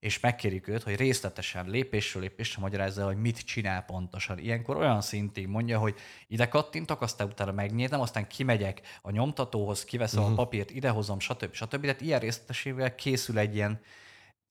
és 0.00 0.20
megkérjük 0.20 0.68
őt, 0.68 0.82
hogy 0.82 0.96
részletesen, 0.96 1.68
lépésről 1.68 2.22
lépésre 2.22 2.60
magyarázza, 2.60 3.04
hogy 3.04 3.16
mit 3.16 3.38
csinál 3.38 3.82
pontosan. 3.82 4.38
Ilyenkor 4.38 4.76
olyan 4.76 5.00
szintig 5.00 5.46
mondja, 5.46 5.78
hogy 5.78 5.94
ide 6.26 6.48
kattintok, 6.48 7.02
aztán 7.02 7.26
utána 7.26 7.52
megnyitom, 7.52 8.00
aztán 8.00 8.26
kimegyek 8.26 8.80
a 9.02 9.10
nyomtatóhoz, 9.10 9.84
kiveszem 9.84 10.18
uh-huh. 10.18 10.32
a 10.32 10.34
mhm. 10.34 10.44
papírt, 10.44 10.70
idehozom, 10.70 11.20
stb. 11.20 11.54
stb. 11.54 11.80
Tehát 11.80 12.00
ilyen 12.00 12.20
részletességvel 12.20 12.94
készül 12.94 13.38
egy 13.38 13.54
ilyen 13.54 13.80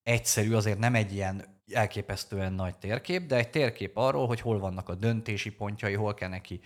egyszerű, 0.04 0.54
azért 0.54 0.80
nem 0.80 0.96
egy 0.96 1.14
ilyen 1.14 1.56
elképesztően 1.74 2.54
nagy 2.54 2.78
térkép, 2.78 3.26
de 3.26 3.36
egy 3.36 3.50
térkép 3.50 3.98
arról, 3.98 4.28
hogy 4.28 4.42
hol 4.42 4.60
vannak 4.60 4.90
a 4.90 4.96
döntési 4.96 5.50
pontjai, 5.50 5.94
hol 5.94 6.14
kell 6.14 6.30
neki 6.30 6.60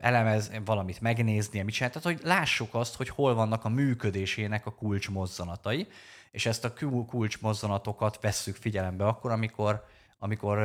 elemezni, 0.00 0.60
valamit 0.64 1.00
megnézni, 1.00 1.62
mit 1.62 1.74
csinál. 1.74 1.90
Tehát, 1.90 2.18
hogy 2.18 2.26
lássuk 2.26 2.74
azt, 2.74 2.96
hogy 2.96 3.08
hol 3.08 3.34
vannak 3.34 3.64
a 3.64 3.68
működésének 3.68 4.66
a 4.66 4.74
kulcsmozzanatai, 4.74 5.86
és 6.32 6.46
ezt 6.46 6.64
a 6.64 6.72
kulcsmozzanatokat 7.06 8.20
vesszük 8.20 8.56
figyelembe 8.56 9.06
akkor, 9.06 9.30
amikor, 9.30 9.84
amikor 10.18 10.58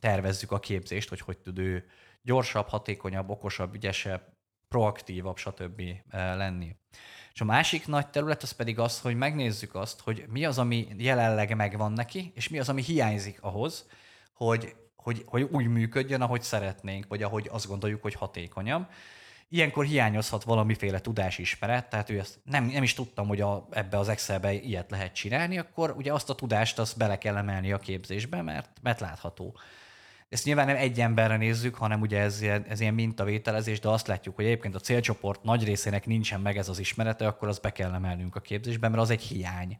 tervezzük 0.00 0.52
a 0.52 0.58
képzést, 0.58 1.08
hogy 1.08 1.20
hogy 1.20 1.38
tud 1.38 1.58
ő 1.58 1.86
gyorsabb, 2.22 2.68
hatékonyabb, 2.68 3.28
okosabb, 3.28 3.74
ügyesebb, 3.74 4.34
proaktívabb, 4.68 5.36
stb. 5.36 5.82
lenni. 6.10 6.76
És 7.32 7.40
a 7.40 7.44
másik 7.44 7.86
nagy 7.86 8.08
terület 8.08 8.42
az 8.42 8.52
pedig 8.52 8.78
az, 8.78 9.00
hogy 9.00 9.16
megnézzük 9.16 9.74
azt, 9.74 10.00
hogy 10.00 10.24
mi 10.28 10.44
az, 10.44 10.58
ami 10.58 10.88
jelenleg 10.98 11.56
megvan 11.56 11.92
neki, 11.92 12.32
és 12.34 12.48
mi 12.48 12.58
az, 12.58 12.68
ami 12.68 12.82
hiányzik 12.82 13.42
ahhoz, 13.42 13.88
hogy, 14.32 14.76
hogy, 14.96 15.24
hogy 15.26 15.42
úgy 15.42 15.66
működjön, 15.66 16.20
ahogy 16.20 16.42
szeretnénk, 16.42 17.06
vagy 17.08 17.22
ahogy 17.22 17.48
azt 17.52 17.66
gondoljuk, 17.66 18.02
hogy 18.02 18.14
hatékonyabb. 18.14 18.90
Ilyenkor 19.48 19.84
hiányozhat 19.84 20.44
valamiféle 20.44 21.00
tudásismeret, 21.00 21.90
tehát 21.90 22.10
ő 22.10 22.18
ezt 22.18 22.40
nem, 22.44 22.64
nem 22.64 22.82
is 22.82 22.94
tudtam, 22.94 23.28
hogy 23.28 23.40
a, 23.40 23.68
ebbe 23.70 23.98
az 23.98 24.08
Excelbe 24.08 24.52
ilyet 24.52 24.90
lehet 24.90 25.14
csinálni, 25.14 25.58
akkor 25.58 25.94
ugye 25.96 26.12
azt 26.12 26.30
a 26.30 26.34
tudást 26.34 26.78
azt 26.78 26.96
bele 26.96 27.18
kell 27.18 27.36
emelni 27.36 27.72
a 27.72 27.78
képzésbe, 27.78 28.42
mert, 28.42 28.70
mert 28.82 29.00
látható. 29.00 29.56
Ezt 30.28 30.44
nyilván 30.44 30.66
nem 30.66 30.76
egy 30.76 31.00
emberre 31.00 31.36
nézzük, 31.36 31.74
hanem 31.74 32.00
ugye 32.00 32.20
ez, 32.20 32.42
ez 32.68 32.80
ilyen 32.80 32.94
mintavételezés, 32.94 33.80
de 33.80 33.88
azt 33.88 34.06
látjuk, 34.06 34.34
hogy 34.34 34.44
egyébként 34.44 34.74
a 34.74 34.80
célcsoport 34.80 35.42
nagy 35.42 35.64
részének 35.64 36.06
nincsen 36.06 36.40
meg 36.40 36.56
ez 36.56 36.68
az 36.68 36.78
ismerete, 36.78 37.26
akkor 37.26 37.48
azt 37.48 37.62
be 37.62 37.72
kell 37.72 37.94
emelnünk 37.94 38.36
a 38.36 38.40
képzésbe, 38.40 38.88
mert 38.88 39.02
az 39.02 39.10
egy 39.10 39.22
hiány. 39.22 39.78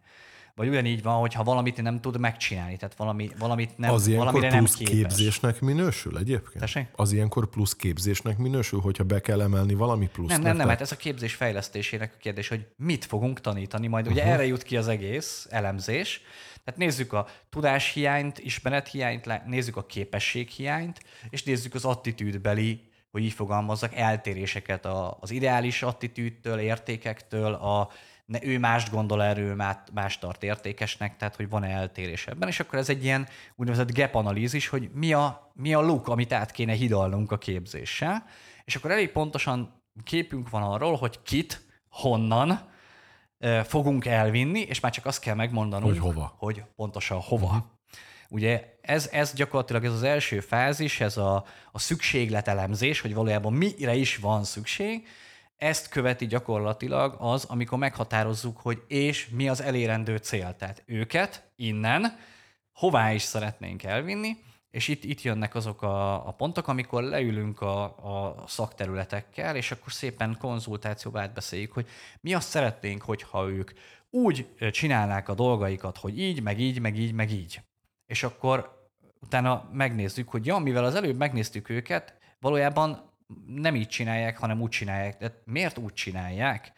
Vagy 0.57 0.69
ugyanígy 0.69 1.03
van, 1.03 1.21
hogy 1.21 1.35
ha 1.35 1.43
valamit 1.43 1.83
nem 1.83 2.01
tud 2.01 2.19
megcsinálni, 2.19 2.77
tehát 2.77 2.97
valami, 2.97 3.31
valamit 3.39 3.79
nem, 3.79 3.91
az 3.91 4.07
ilyenkor 4.07 4.33
valamire 4.33 4.57
plusz 4.59 4.79
nem 4.79 4.87
képes. 4.87 4.95
képzésnek 4.95 5.61
minősül 5.61 6.19
egyébként? 6.19 6.59
Tessék? 6.59 6.87
Az 6.95 7.13
ilyenkor 7.13 7.49
plusz 7.49 7.75
képzésnek 7.77 8.39
minősül, 8.39 8.81
hogyha 8.81 9.05
be 9.05 9.21
kell 9.21 9.41
emelni 9.41 9.75
valami 9.75 10.09
plusz. 10.09 10.29
Nem, 10.29 10.41
nem, 10.41 10.57
nem, 10.57 10.69
hát 10.69 10.81
ez 10.81 10.93
a 10.93 10.97
képzés 10.97 11.35
fejlesztésének 11.35 12.13
a 12.15 12.19
kérdés, 12.19 12.49
hogy 12.49 12.67
mit 12.77 13.05
fogunk 13.05 13.41
tanítani 13.41 13.87
majd. 13.87 14.07
Ugye 14.07 14.21
uh-huh. 14.21 14.35
erre 14.35 14.47
jut 14.47 14.63
ki 14.63 14.77
az 14.77 14.89
egész 14.89 15.47
elemzés, 15.51 16.21
tehát 16.65 16.81
nézzük 16.81 17.13
a 17.13 17.27
tudáshiányt, 17.51 18.39
ismerethiányt, 18.39 19.47
nézzük 19.47 19.77
a 19.77 19.87
képességhiányt, 19.87 21.01
és 21.31 21.43
nézzük 21.43 21.75
az 21.75 21.85
attitűdbeli, 21.85 22.81
hogy 23.11 23.23
így 23.23 23.33
fogalmazzak, 23.33 23.95
eltéréseket 23.95 24.87
az 25.21 25.31
ideális 25.31 25.83
attitűdtől, 25.83 26.59
értékektől, 26.59 27.55
a 27.55 27.91
ne, 28.27 28.39
ő 28.43 28.59
mást 28.59 28.91
gondol 28.91 29.23
erről, 29.23 29.55
más 29.93 30.19
tart 30.19 30.43
értékesnek, 30.43 31.17
tehát 31.17 31.37
hogy 31.37 31.49
van-e 31.49 31.69
eltérés 31.69 32.27
ebben, 32.27 32.49
és 32.49 32.61
akkor 32.61 32.79
ez 32.79 32.89
egy 32.89 33.05
ilyen 33.05 33.29
úgynevezett 33.55 33.97
gap 33.97 34.15
analízis, 34.15 34.69
hogy 34.69 34.91
mi 34.93 35.13
a, 35.13 35.51
mi 35.55 35.75
a 35.75 35.81
luk, 35.81 36.09
amit 36.09 36.33
át 36.33 36.51
kéne 36.51 36.73
hidalnunk 36.73 37.33
a 37.33 37.39
képzéssel, 37.39 38.25
és 38.65 38.77
akkor 38.77 38.91
elég 38.91 39.11
pontosan 39.11 39.83
képünk 40.05 40.51
van 40.51 40.63
arról, 40.63 40.97
hogy 40.97 41.23
kit, 41.23 41.65
honnan, 41.89 42.75
fogunk 43.65 44.07
elvinni, 44.07 44.61
és 44.61 44.81
már 44.81 44.93
csak 44.93 45.07
azt 45.07 45.21
kell 45.21 45.35
megmondanunk, 45.35 45.93
hogy 45.93 45.99
hova. 45.99 46.35
Hogy 46.39 46.63
pontosan 46.77 47.21
hova. 47.21 47.47
Uh-huh. 47.47 47.63
Ugye 48.29 48.77
ez, 48.81 49.09
ez 49.13 49.35
gyakorlatilag 49.35 49.85
ez 49.85 49.93
az 49.93 50.03
első 50.03 50.41
fázis, 50.41 51.01
ez 51.01 51.17
a, 51.17 51.45
a 51.73 51.79
szükségletelemzés, 51.79 53.01
hogy 53.01 53.15
valójában 53.15 53.53
mire 53.53 53.95
is 53.95 54.17
van 54.17 54.45
szükség, 54.45 55.07
ezt 55.57 55.89
követi 55.89 56.27
gyakorlatilag 56.27 57.17
az, 57.19 57.45
amikor 57.45 57.79
meghatározzuk, 57.79 58.59
hogy 58.61 58.83
és 58.89 59.29
mi 59.29 59.49
az 59.49 59.61
elérendő 59.61 60.17
cél. 60.17 60.57
Tehát 60.59 60.83
őket 60.87 61.51
innen 61.57 62.19
hová 62.73 63.13
is 63.13 63.23
szeretnénk 63.23 63.83
elvinni, 63.83 64.37
és 64.71 64.89
itt, 64.89 65.05
itt 65.05 65.23
jönnek 65.23 65.55
azok 65.55 65.83
a, 65.83 66.29
a 66.29 66.31
pontok, 66.31 66.69
amikor 66.69 67.03
leülünk 67.03 67.61
a, 67.61 67.83
a 67.85 68.45
szakterületekkel, 68.47 69.57
és 69.57 69.71
akkor 69.71 69.93
szépen 69.93 70.37
konzultációba 70.41 71.21
átbeszéljük, 71.21 71.73
hogy 71.73 71.87
mi 72.21 72.35
azt 72.35 72.49
szeretnénk, 72.49 73.03
hogyha 73.03 73.49
ők 73.49 73.71
úgy 74.11 74.47
csinálnák 74.71 75.29
a 75.29 75.35
dolgaikat, 75.35 75.97
hogy 75.97 76.21
így, 76.21 76.43
meg 76.43 76.61
így, 76.61 76.81
meg 76.81 76.99
így, 76.99 77.13
meg 77.13 77.31
így. 77.31 77.61
És 78.07 78.23
akkor 78.23 78.89
utána 79.21 79.69
megnézzük, 79.73 80.29
hogy 80.29 80.47
ja, 80.47 80.59
mivel 80.59 80.85
az 80.85 80.95
előbb 80.95 81.17
megnéztük 81.17 81.69
őket, 81.69 82.15
valójában 82.41 83.11
nem 83.47 83.75
így 83.75 83.89
csinálják, 83.89 84.39
hanem 84.39 84.61
úgy 84.61 84.71
csinálják. 84.71 85.19
De 85.19 85.43
miért 85.45 85.79
úgy 85.79 85.93
csinálják? 85.93 86.73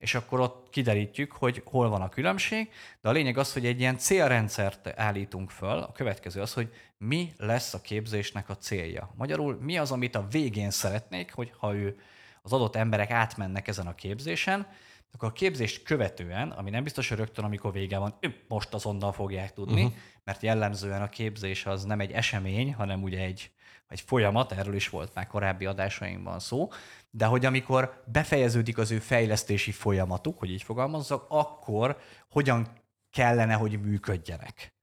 és 0.00 0.14
akkor 0.14 0.40
ott 0.40 0.66
kiderítjük, 0.70 1.32
hogy 1.32 1.62
hol 1.64 1.88
van 1.88 2.02
a 2.02 2.08
különbség, 2.08 2.70
de 3.00 3.08
a 3.08 3.12
lényeg 3.12 3.38
az, 3.38 3.52
hogy 3.52 3.66
egy 3.66 3.80
ilyen 3.80 3.98
célrendszert 3.98 4.86
állítunk 4.96 5.50
föl. 5.50 5.78
A 5.78 5.92
következő 5.92 6.40
az, 6.40 6.52
hogy 6.52 6.72
mi 6.98 7.32
lesz 7.36 7.74
a 7.74 7.80
képzésnek 7.80 8.48
a 8.48 8.56
célja. 8.56 9.12
Magyarul 9.16 9.58
mi 9.60 9.78
az, 9.78 9.90
amit 9.90 10.14
a 10.14 10.26
végén 10.30 10.70
szeretnék, 10.70 11.32
hogy 11.32 11.52
ha 11.58 11.74
ő 11.74 12.00
az 12.42 12.52
adott 12.52 12.76
emberek 12.76 13.10
átmennek 13.10 13.68
ezen 13.68 13.86
a 13.86 13.94
képzésen, 13.94 14.66
akkor 15.12 15.28
a 15.28 15.32
képzést 15.32 15.82
követően, 15.82 16.50
ami 16.50 16.70
nem 16.70 16.82
biztos, 16.82 17.08
hogy 17.08 17.18
rögtön, 17.18 17.44
amikor 17.44 17.72
vége 17.72 17.98
van, 17.98 18.18
most 18.48 18.74
azonnal 18.74 19.12
fogják 19.12 19.52
tudni, 19.52 19.84
uh-huh. 19.84 19.98
mert 20.24 20.42
jellemzően 20.42 21.02
a 21.02 21.08
képzés 21.08 21.66
az 21.66 21.84
nem 21.84 22.00
egy 22.00 22.12
esemény, 22.12 22.74
hanem 22.74 23.02
ugye 23.02 23.18
egy, 23.18 23.50
egy 23.88 24.00
folyamat, 24.00 24.52
erről 24.52 24.74
is 24.74 24.88
volt 24.88 25.14
már 25.14 25.26
korábbi 25.26 25.66
adásainkban 25.66 26.38
szó, 26.38 26.68
de 27.10 27.24
hogy 27.24 27.44
amikor 27.44 28.02
befejeződik 28.06 28.78
az 28.78 28.90
ő 28.90 28.98
fejlesztési 28.98 29.70
folyamatuk, 29.70 30.38
hogy 30.38 30.50
így 30.50 30.62
fogalmazzak, 30.62 31.24
akkor 31.28 31.98
hogyan 32.30 32.68
kellene, 33.10 33.54
hogy 33.54 33.80
működjenek. 33.80 34.74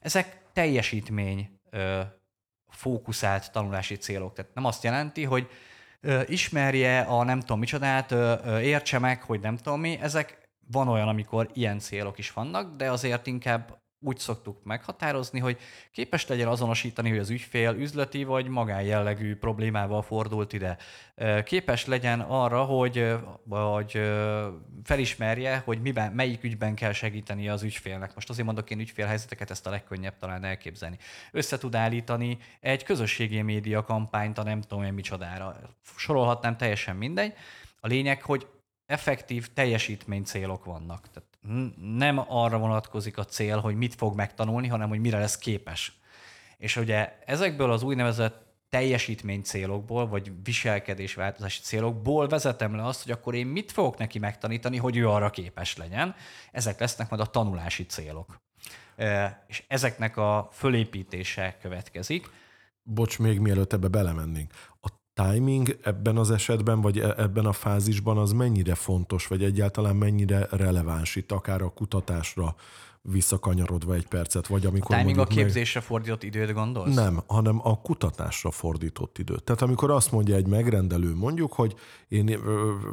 Ezek 0.00 0.42
teljesítmény 0.52 1.60
fókuszált 2.68 3.52
tanulási 3.52 3.96
célok. 3.96 4.32
Tehát 4.32 4.54
nem 4.54 4.64
azt 4.64 4.82
jelenti, 4.82 5.24
hogy 5.24 5.48
ismerje 6.26 7.00
a 7.00 7.24
nem 7.24 7.40
tudom 7.40 7.58
micsodát, 7.58 8.14
értse 8.60 8.98
meg, 8.98 9.22
hogy 9.22 9.40
nem 9.40 9.56
tudom 9.56 9.80
mi. 9.80 9.98
Ezek 10.00 10.48
van 10.70 10.88
olyan, 10.88 11.08
amikor 11.08 11.48
ilyen 11.52 11.78
célok 11.78 12.18
is 12.18 12.32
vannak, 12.32 12.76
de 12.76 12.90
azért 12.90 13.26
inkább 13.26 13.81
úgy 14.02 14.18
szoktuk 14.18 14.64
meghatározni, 14.64 15.38
hogy 15.38 15.58
képes 15.92 16.26
legyen 16.26 16.48
azonosítani, 16.48 17.08
hogy 17.08 17.18
az 17.18 17.30
ügyfél 17.30 17.74
üzleti 17.74 18.24
vagy 18.24 18.48
magánjellegű 18.48 19.36
problémával 19.36 20.02
fordult 20.02 20.52
ide. 20.52 20.76
Képes 21.44 21.86
legyen 21.86 22.20
arra, 22.20 22.64
hogy, 22.64 23.16
hogy 23.48 24.00
felismerje, 24.84 25.62
hogy 25.64 25.80
miben, 25.80 26.12
melyik 26.12 26.44
ügyben 26.44 26.74
kell 26.74 26.92
segíteni 26.92 27.48
az 27.48 27.62
ügyfélnek. 27.62 28.14
Most 28.14 28.30
azért 28.30 28.46
mondok 28.46 28.70
én 28.70 28.80
ügyfélhelyzeteket, 28.80 29.50
ezt 29.50 29.66
a 29.66 29.70
legkönnyebb 29.70 30.16
talán 30.16 30.44
elképzelni. 30.44 30.98
Össze 31.32 31.58
tud 31.58 31.74
állítani 31.74 32.38
egy 32.60 32.84
közösségi 32.84 33.42
média 33.42 33.84
kampányt, 33.84 34.38
a 34.38 34.42
nem 34.42 34.60
tudom 34.60 34.84
én 34.84 34.92
micsodára. 34.92 35.56
Sorolhatnám 35.96 36.56
teljesen 36.56 36.96
mindegy. 36.96 37.34
A 37.80 37.86
lényeg, 37.86 38.22
hogy 38.22 38.46
effektív 38.86 39.48
teljesítmény 39.52 40.22
célok 40.22 40.64
vannak. 40.64 41.10
Tehát 41.10 41.31
nem 41.76 42.24
arra 42.28 42.58
vonatkozik 42.58 43.18
a 43.18 43.24
cél, 43.24 43.58
hogy 43.58 43.74
mit 43.74 43.94
fog 43.94 44.14
megtanulni, 44.14 44.68
hanem 44.68 44.88
hogy 44.88 45.00
mire 45.00 45.18
lesz 45.18 45.38
képes. 45.38 45.92
És 46.56 46.76
ugye 46.76 47.18
ezekből 47.26 47.72
az 47.72 47.82
úgynevezett 47.82 48.50
teljesítmény 48.68 49.42
célokból, 49.42 50.08
vagy 50.08 50.32
viselkedésváltozási 50.42 51.60
célokból 51.60 52.28
vezetem 52.28 52.76
le 52.76 52.84
azt, 52.84 53.02
hogy 53.02 53.12
akkor 53.12 53.34
én 53.34 53.46
mit 53.46 53.72
fogok 53.72 53.98
neki 53.98 54.18
megtanítani, 54.18 54.76
hogy 54.76 54.96
ő 54.96 55.08
arra 55.08 55.30
képes 55.30 55.76
legyen. 55.76 56.14
Ezek 56.52 56.80
lesznek 56.80 57.10
majd 57.10 57.22
a 57.22 57.26
tanulási 57.26 57.86
célok. 57.86 58.40
És 59.46 59.64
ezeknek 59.68 60.16
a 60.16 60.48
fölépítése 60.52 61.56
következik. 61.60 62.30
Bocs, 62.82 63.18
még 63.18 63.38
mielőtt 63.38 63.72
ebbe 63.72 63.88
belemennénk. 63.88 64.52
A 64.80 64.88
timing 65.14 65.78
ebben 65.82 66.16
az 66.16 66.30
esetben, 66.30 66.80
vagy 66.80 66.98
e- 66.98 67.14
ebben 67.16 67.46
a 67.46 67.52
fázisban 67.52 68.18
az 68.18 68.32
mennyire 68.32 68.74
fontos, 68.74 69.26
vagy 69.26 69.44
egyáltalán 69.44 69.96
mennyire 69.96 70.46
releváns 70.50 71.16
itt, 71.16 71.32
akár 71.32 71.62
a 71.62 71.68
kutatásra 71.68 72.54
visszakanyarodva 73.02 73.94
egy 73.94 74.06
percet, 74.06 74.46
vagy 74.46 74.66
amikor... 74.66 74.94
A 74.94 74.98
timing 74.98 75.18
a 75.18 75.24
képzésre 75.24 75.80
meg... 75.80 75.88
fordított 75.88 76.22
időt 76.22 76.52
gondolsz? 76.52 76.94
Nem, 76.94 77.22
hanem 77.26 77.60
a 77.62 77.80
kutatásra 77.80 78.50
fordított 78.50 79.18
időt. 79.18 79.42
Tehát 79.42 79.62
amikor 79.62 79.90
azt 79.90 80.12
mondja 80.12 80.36
egy 80.36 80.46
megrendelő, 80.46 81.14
mondjuk, 81.14 81.52
hogy 81.52 81.74
én 82.08 82.38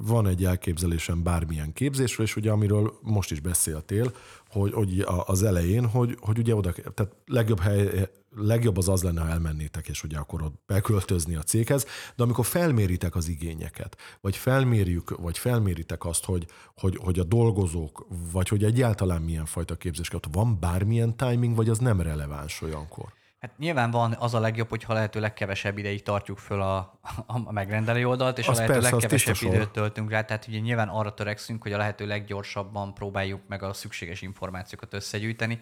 van 0.02 0.28
egy 0.28 0.46
elképzelésem 0.46 1.24
bármilyen 1.24 1.74
képzésről, 1.74 2.26
és 2.26 2.36
ugye 2.36 2.52
amiről 2.52 2.94
most 3.02 3.32
is 3.32 3.40
beszéltél, 3.40 4.12
hogy, 4.50 4.74
hogy 4.74 5.06
az 5.26 5.44
elején, 5.44 5.86
hogy, 5.86 6.18
hogy 6.20 6.38
ugye 6.38 6.56
oda, 6.56 6.72
tehát 6.72 7.16
legjobb 7.26 7.60
hely, 7.60 8.10
legjobb 8.36 8.78
az 8.78 8.90
az 8.90 9.04
lenne, 9.04 9.22
ha 9.22 9.30
elmennétek, 9.30 9.88
és 9.88 10.04
ugye 10.04 10.18
akkor 10.18 10.42
ott 10.42 10.62
beköltözni 10.66 11.36
a 11.36 11.42
céghez, 11.42 11.86
de 12.16 12.24
amikor 12.24 12.46
felméritek 12.46 13.16
az 13.16 13.28
igényeket, 13.28 13.98
vagy 14.22 14.36
felmérjük, 14.36 15.18
vagy 15.18 15.38
felméritek 15.38 16.06
azt, 16.06 16.26
hogy, 16.26 16.48
hogy, 16.76 16.98
hogy 17.04 17.20
a 17.20 17.24
dolgozók, 17.24 18.08
vagy 18.32 18.48
hogy 18.48 18.64
egyáltalán 18.64 19.22
milyen 19.22 19.46
fajta 19.46 19.76
képzés 19.76 20.14
ott 20.14 20.26
van 20.32 20.60
bármilyen 20.60 21.18
timing, 21.18 21.56
vagy 21.56 21.70
az 21.70 21.78
nem 21.78 22.02
releváns 22.02 22.62
olyankor? 22.62 23.19
Hát 23.40 23.58
nyilván 23.58 23.92
van 23.92 24.14
az 24.14 24.34
a 24.34 24.40
legjobb, 24.40 24.70
hogyha 24.70 24.94
lehető 24.94 25.20
legkevesebb 25.20 25.78
ideig 25.78 26.04
tartjuk 26.04 26.38
föl 26.38 26.62
a, 26.62 27.00
a 27.26 27.52
megrendelő 27.52 28.08
oldalt, 28.08 28.38
és 28.38 28.48
az 28.48 28.58
a 28.58 28.62
lehető 28.62 28.80
persze, 28.80 28.92
legkevesebb 28.92 29.54
időt 29.54 29.70
töltünk 29.70 30.10
rá. 30.10 30.22
Tehát 30.26 30.48
ugye 30.48 30.60
nyilván 30.60 30.90
arra 30.90 31.14
törekszünk, 31.14 31.62
hogy 31.62 31.74
a 31.74 31.78
lehető 31.78 32.06
leggyorsabban 32.06 32.94
próbáljuk 32.94 33.42
meg 33.48 33.64
a 33.64 33.74
szükséges 33.74 34.22
információkat 34.22 34.94
összegyűjteni, 34.94 35.60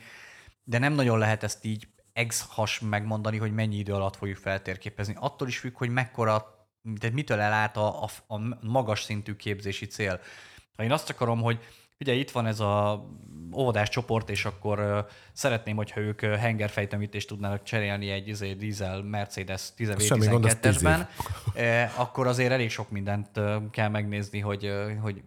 de 0.63 0.77
nem 0.77 0.93
nagyon 0.93 1.17
lehet 1.17 1.43
ezt 1.43 1.65
így 1.65 1.87
ex-has 2.13 2.79
megmondani, 2.79 3.37
hogy 3.37 3.53
mennyi 3.53 3.75
idő 3.75 3.93
alatt 3.93 4.15
fogjuk 4.15 4.37
feltérképezni. 4.37 5.15
Attól 5.19 5.47
is 5.47 5.57
függ, 5.57 5.77
hogy 5.77 5.89
mekkora, 5.89 6.67
tehát 6.99 7.15
mitől 7.15 7.39
elállt 7.39 7.77
a, 7.77 8.03
a, 8.03 8.09
a 8.27 8.37
magas 8.61 9.03
szintű 9.03 9.35
képzési 9.35 9.85
cél. 9.85 10.19
Ha 10.75 10.83
én 10.83 10.91
azt 10.91 11.09
akarom, 11.09 11.41
hogy 11.41 11.59
ugye 11.99 12.13
itt 12.13 12.31
van 12.31 12.45
ez 12.45 12.59
a 12.59 13.05
óvodás 13.55 13.89
csoport, 13.89 14.29
és 14.29 14.45
akkor 14.45 14.79
uh, 14.79 14.97
szeretném, 15.33 15.75
hogyha 15.75 15.99
ők 15.99 16.21
uh, 16.21 16.35
hengerfejtemítést 16.35 17.27
tudnának 17.27 17.63
cserélni 17.63 18.09
egy 18.09 18.27
izé, 18.27 18.53
dízel 18.53 19.01
Mercedes 19.01 19.69
10V12-esben, 19.77 21.07
uh, 21.55 21.99
akkor 22.03 22.27
azért 22.27 22.51
elég 22.51 22.69
sok 22.69 22.89
mindent 22.89 23.37
uh, 23.37 23.69
kell 23.71 23.89
megnézni, 23.89 24.39
hogy, 24.39 24.71
hogy 25.01 25.23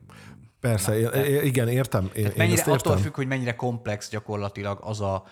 Persze, 0.61 0.99
na, 0.99 1.25
igen, 1.25 1.69
értem. 1.69 2.11
Én, 2.15 2.23
mennyire, 2.23 2.45
én 2.45 2.51
értem. 2.51 2.73
Attól 2.73 2.97
függ, 2.97 3.15
hogy 3.15 3.27
mennyire 3.27 3.57
komplex 3.57 4.11
gyakorlatilag 4.11 4.79
az 4.83 5.01
a, 5.01 5.25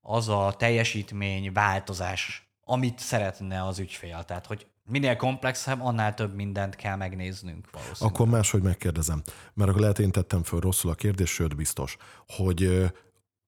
az 0.00 0.28
a 0.28 0.54
teljesítmény 0.58 1.52
változás, 1.52 2.50
amit 2.64 2.98
szeretne 2.98 3.66
az 3.66 3.78
ügyfél. 3.78 4.24
Tehát, 4.26 4.46
hogy 4.46 4.66
minél 4.82 5.16
komplexebb, 5.16 5.80
annál 5.80 6.14
több 6.14 6.34
mindent 6.34 6.76
kell 6.76 6.96
megnéznünk 6.96 7.70
valószínűleg. 7.70 8.14
Akkor 8.14 8.28
máshogy 8.28 8.62
megkérdezem, 8.62 9.22
mert 9.54 9.70
akkor 9.70 9.80
lehet 9.80 9.98
én 9.98 10.10
tettem 10.10 10.42
föl 10.42 10.60
rosszul 10.60 10.90
a 10.90 10.94
kérdést, 10.94 11.32
sőt 11.32 11.56
biztos, 11.56 11.96
hogy 12.26 12.90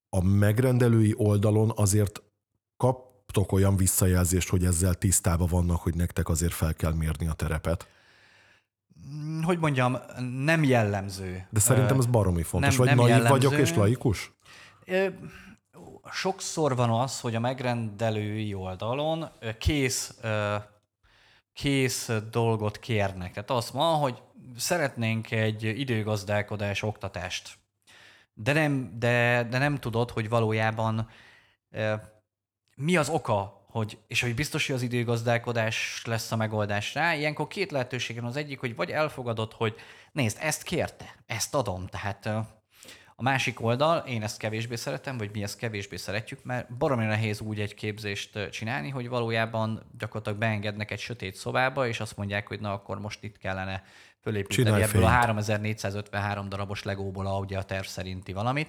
a 0.09 0.23
megrendelői 0.25 1.15
oldalon 1.17 1.73
azért 1.77 2.23
kaptok 2.77 3.53
olyan 3.53 3.77
visszajelzést, 3.77 4.49
hogy 4.49 4.65
ezzel 4.65 4.95
tisztában 4.95 5.49
vannak, 5.51 5.81
hogy 5.81 5.95
nektek 5.95 6.29
azért 6.29 6.53
fel 6.53 6.75
kell 6.75 6.93
mérni 6.93 7.29
a 7.29 7.33
terepet? 7.33 7.89
Mm, 9.15 9.43
hogy 9.43 9.59
mondjam, 9.59 9.97
nem 10.45 10.65
jellemző. 10.65 11.47
De 11.51 11.61
szerintem 11.61 11.99
ez 11.99 12.07
baromi 12.07 12.43
fontos. 12.43 12.77
Nem, 12.77 12.87
Vagy 12.87 12.97
nem 12.97 13.07
naív 13.07 13.29
vagyok 13.29 13.53
és 13.53 13.75
laikus? 13.75 14.33
sokszor 16.11 16.77
van 16.77 16.91
az, 16.91 17.21
hogy 17.21 17.35
a 17.35 17.41
megrendelői 17.41 18.55
oldalon 18.55 19.29
kész, 19.59 20.15
kész 21.53 22.11
dolgot 22.31 22.79
kérnek. 22.79 23.33
Tehát 23.33 23.51
azt 23.51 23.71
van, 23.71 23.99
hogy 23.99 24.23
szeretnénk 24.57 25.31
egy 25.31 25.63
időgazdálkodás 25.63 26.83
oktatást, 26.83 27.59
de 28.35 28.53
nem, 28.53 28.99
de, 28.99 29.47
de 29.51 29.59
nem 29.59 29.79
tudod, 29.79 30.11
hogy 30.11 30.29
valójában 30.29 31.09
mi 32.77 32.97
az 32.97 33.09
oka, 33.09 33.65
hogy, 33.67 33.99
és 34.07 34.21
hogy 34.21 34.35
biztos, 34.35 34.67
hogy 34.67 34.75
az 34.75 34.83
időgazdálkodás 34.83 36.03
lesz 36.05 36.33
a 36.33 36.37
megoldás 36.37 36.95
rá. 36.95 37.15
Ilyenkor 37.15 37.47
két 37.47 37.71
lehetőség 37.71 38.21
van. 38.21 38.25
Az 38.25 38.37
egyik, 38.37 38.61
hogy 38.61 38.77
vagy 38.77 38.91
elfogadod, 38.91 39.53
hogy 39.53 39.75
nézd, 40.13 40.39
ezt 40.41 40.63
kérte, 40.63 41.15
ezt 41.27 41.55
adom, 41.55 41.87
tehát 41.87 42.29
a 43.23 43.25
másik 43.25 43.61
oldal, 43.61 43.99
én 44.07 44.23
ezt 44.23 44.39
kevésbé 44.39 44.75
szeretem, 44.75 45.19
vagy 45.19 45.31
mi 45.33 45.43
ezt 45.43 45.59
kevésbé 45.59 45.97
szeretjük, 45.97 46.45
mert 46.45 46.77
baromi 46.77 47.05
nehéz 47.05 47.41
úgy 47.41 47.61
egy 47.61 47.75
képzést 47.75 48.49
csinálni, 48.51 48.89
hogy 48.89 49.09
valójában 49.09 49.83
gyakorlatilag 49.99 50.39
beengednek 50.39 50.91
egy 50.91 50.99
sötét 50.99 51.35
szobába, 51.35 51.87
és 51.87 52.01
azt 52.01 52.17
mondják, 52.17 52.49
hogy 52.49 52.61
na 52.61 52.73
akkor 52.73 53.01
most 53.01 53.23
itt 53.23 53.39
kellene 53.39 53.83
fölépíteni 54.21 54.65
Csinálj 54.65 54.83
ebből 54.83 55.01
fényt. 55.01 55.05
a 55.05 55.17
3453 55.17 56.49
darabos 56.49 56.83
legóból 56.83 57.27
a, 57.27 57.39
ugye 57.39 57.59
a 57.59 57.63
terv 57.63 57.85
szerinti 57.85 58.33
valamit. 58.33 58.69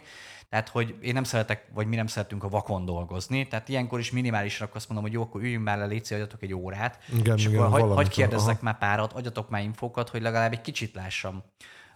Tehát, 0.49 0.69
hogy 0.69 0.95
én 1.01 1.13
nem 1.13 1.23
szeretek, 1.23 1.67
vagy 1.73 1.87
mi 1.87 1.95
nem 1.95 2.07
szeretünk 2.07 2.43
a 2.43 2.49
vakon 2.49 2.85
dolgozni. 2.85 3.47
Tehát 3.47 3.69
ilyenkor 3.69 3.99
is 3.99 4.11
minimálisra 4.11 4.69
azt 4.73 4.89
mondom, 4.89 5.05
hogy 5.05 5.15
jó, 5.15 5.21
akkor 5.21 5.41
üljünk 5.41 5.63
már 5.63 5.77
le, 5.77 5.85
légy 5.85 6.13
adjatok 6.13 6.41
egy 6.41 6.53
órát. 6.53 7.03
Igen, 7.17 7.37
és 7.37 7.45
igen, 7.45 7.61
akkor 7.61 7.79
hagy, 7.79 7.95
hagy 7.95 8.09
kérdezzek 8.09 8.55
aha. 8.55 8.63
már 8.63 8.77
párat, 8.77 9.13
adjatok 9.13 9.49
már 9.49 9.61
infókat, 9.61 10.09
hogy 10.09 10.21
legalább 10.21 10.51
egy 10.51 10.61
kicsit 10.61 10.95
lássam 10.95 11.43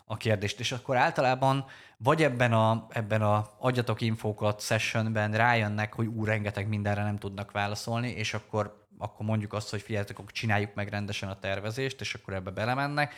a 0.05 0.17
kérdést. 0.17 0.59
És 0.59 0.71
akkor 0.71 0.95
általában 0.95 1.65
vagy 1.97 2.23
ebben 2.23 2.53
a, 2.53 2.87
ebben 2.89 3.21
a 3.21 3.53
adjatok 3.59 4.01
infókat 4.01 4.61
sessionben 4.61 5.31
rájönnek, 5.31 5.93
hogy 5.93 6.07
úr, 6.07 6.27
rengeteg 6.27 6.67
mindenre 6.67 7.03
nem 7.03 7.17
tudnak 7.17 7.51
válaszolni, 7.51 8.09
és 8.09 8.33
akkor, 8.33 8.87
akkor 8.97 9.25
mondjuk 9.25 9.53
azt, 9.53 9.69
hogy 9.69 9.81
figyeljetek, 9.81 10.19
akkor 10.19 10.31
csináljuk 10.31 10.73
meg 10.73 10.87
rendesen 10.87 11.29
a 11.29 11.39
tervezést, 11.39 12.01
és 12.01 12.13
akkor 12.13 12.33
ebbe 12.33 12.51
belemennek. 12.51 13.13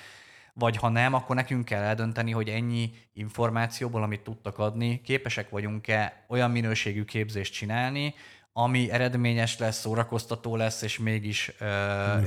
Vagy 0.53 0.77
ha 0.77 0.89
nem, 0.89 1.13
akkor 1.13 1.35
nekünk 1.35 1.65
kell 1.65 1.81
eldönteni, 1.81 2.31
hogy 2.31 2.49
ennyi 2.49 2.91
információból, 3.13 4.03
amit 4.03 4.21
tudtak 4.21 4.57
adni, 4.57 5.01
képesek 5.01 5.49
vagyunk-e 5.49 6.25
olyan 6.27 6.51
minőségű 6.51 7.03
képzést 7.03 7.53
csinálni, 7.53 8.13
ami 8.53 8.91
eredményes 8.91 9.57
lesz, 9.57 9.79
szórakoztató 9.79 10.55
lesz, 10.55 10.81
és 10.81 10.97
mégis, 10.97 11.51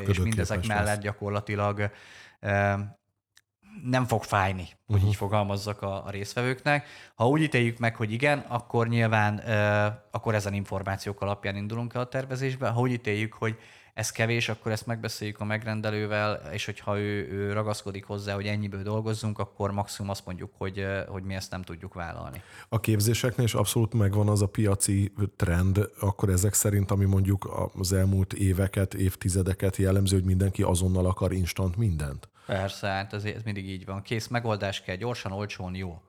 és 0.06 0.18
mindezek 0.18 0.66
mellett 0.66 0.86
lesz. 0.86 0.98
gyakorlatilag 0.98 1.90
nem 3.85 4.04
fog 4.04 4.22
fájni, 4.22 4.68
hogy 4.87 4.96
uh-huh. 4.96 5.08
így 5.08 5.16
fogalmazzak 5.16 5.82
a, 5.82 6.06
a 6.06 6.11
részvevőknek. 6.11 6.87
Ha 7.14 7.28
úgy 7.28 7.42
ítéljük 7.42 7.78
meg, 7.78 7.96
hogy 7.96 8.12
igen, 8.12 8.38
akkor 8.38 8.88
nyilván 8.88 9.35
uh, 9.35 9.94
akkor 10.11 10.35
ezen 10.35 10.54
információk 10.54 11.20
alapján 11.20 11.56
indulunk 11.56 11.94
el 11.94 12.00
a 12.00 12.08
tervezésbe. 12.08 12.68
Ha 12.68 12.80
úgy 12.80 12.92
ítéljük, 12.92 13.32
hogy 13.32 13.56
ez 13.94 14.11
kevés, 14.11 14.48
akkor 14.48 14.72
ezt 14.72 14.87
megbeszéljük 14.87 15.40
a 15.40 15.44
megrendelővel, 15.44 16.40
és 16.52 16.64
hogyha 16.64 16.98
ő, 16.98 17.28
ő 17.32 17.52
ragaszkodik 17.52 18.04
hozzá, 18.04 18.35
hogy 18.35 18.46
ennyiből 18.46 18.82
dolgozzunk, 18.82 19.38
akkor 19.38 19.72
maximum 19.72 20.11
azt 20.11 20.26
mondjuk, 20.26 20.50
hogy, 20.58 20.87
hogy 21.08 21.22
mi 21.22 21.35
ezt 21.35 21.50
nem 21.50 21.62
tudjuk 21.62 21.94
vállalni. 21.94 22.42
A 22.68 22.80
képzéseknél 22.80 23.44
is 23.44 23.54
abszolút 23.54 23.94
megvan 23.94 24.28
az 24.28 24.42
a 24.42 24.46
piaci 24.46 25.12
trend, 25.37 25.90
akkor 26.00 26.28
ezek 26.28 26.54
szerint, 26.54 26.90
ami 26.90 27.04
mondjuk 27.04 27.70
az 27.78 27.92
elmúlt 27.92 28.32
éveket, 28.32 28.94
évtizedeket 28.94 29.76
jellemző, 29.76 30.16
hogy 30.16 30.26
mindenki 30.26 30.62
azonnal 30.62 31.06
akar 31.06 31.32
instant 31.32 31.76
mindent? 31.76 32.32
Persze, 32.46 32.87
hát 32.87 33.12
ez, 33.12 33.24
mindig 33.44 33.68
így 33.68 33.85
van. 33.85 34.02
Kész 34.02 34.28
megoldás 34.28 34.81
kell, 34.83 34.96
gyorsan, 34.96 35.33
olcsón, 35.33 35.74
jó. 35.74 36.02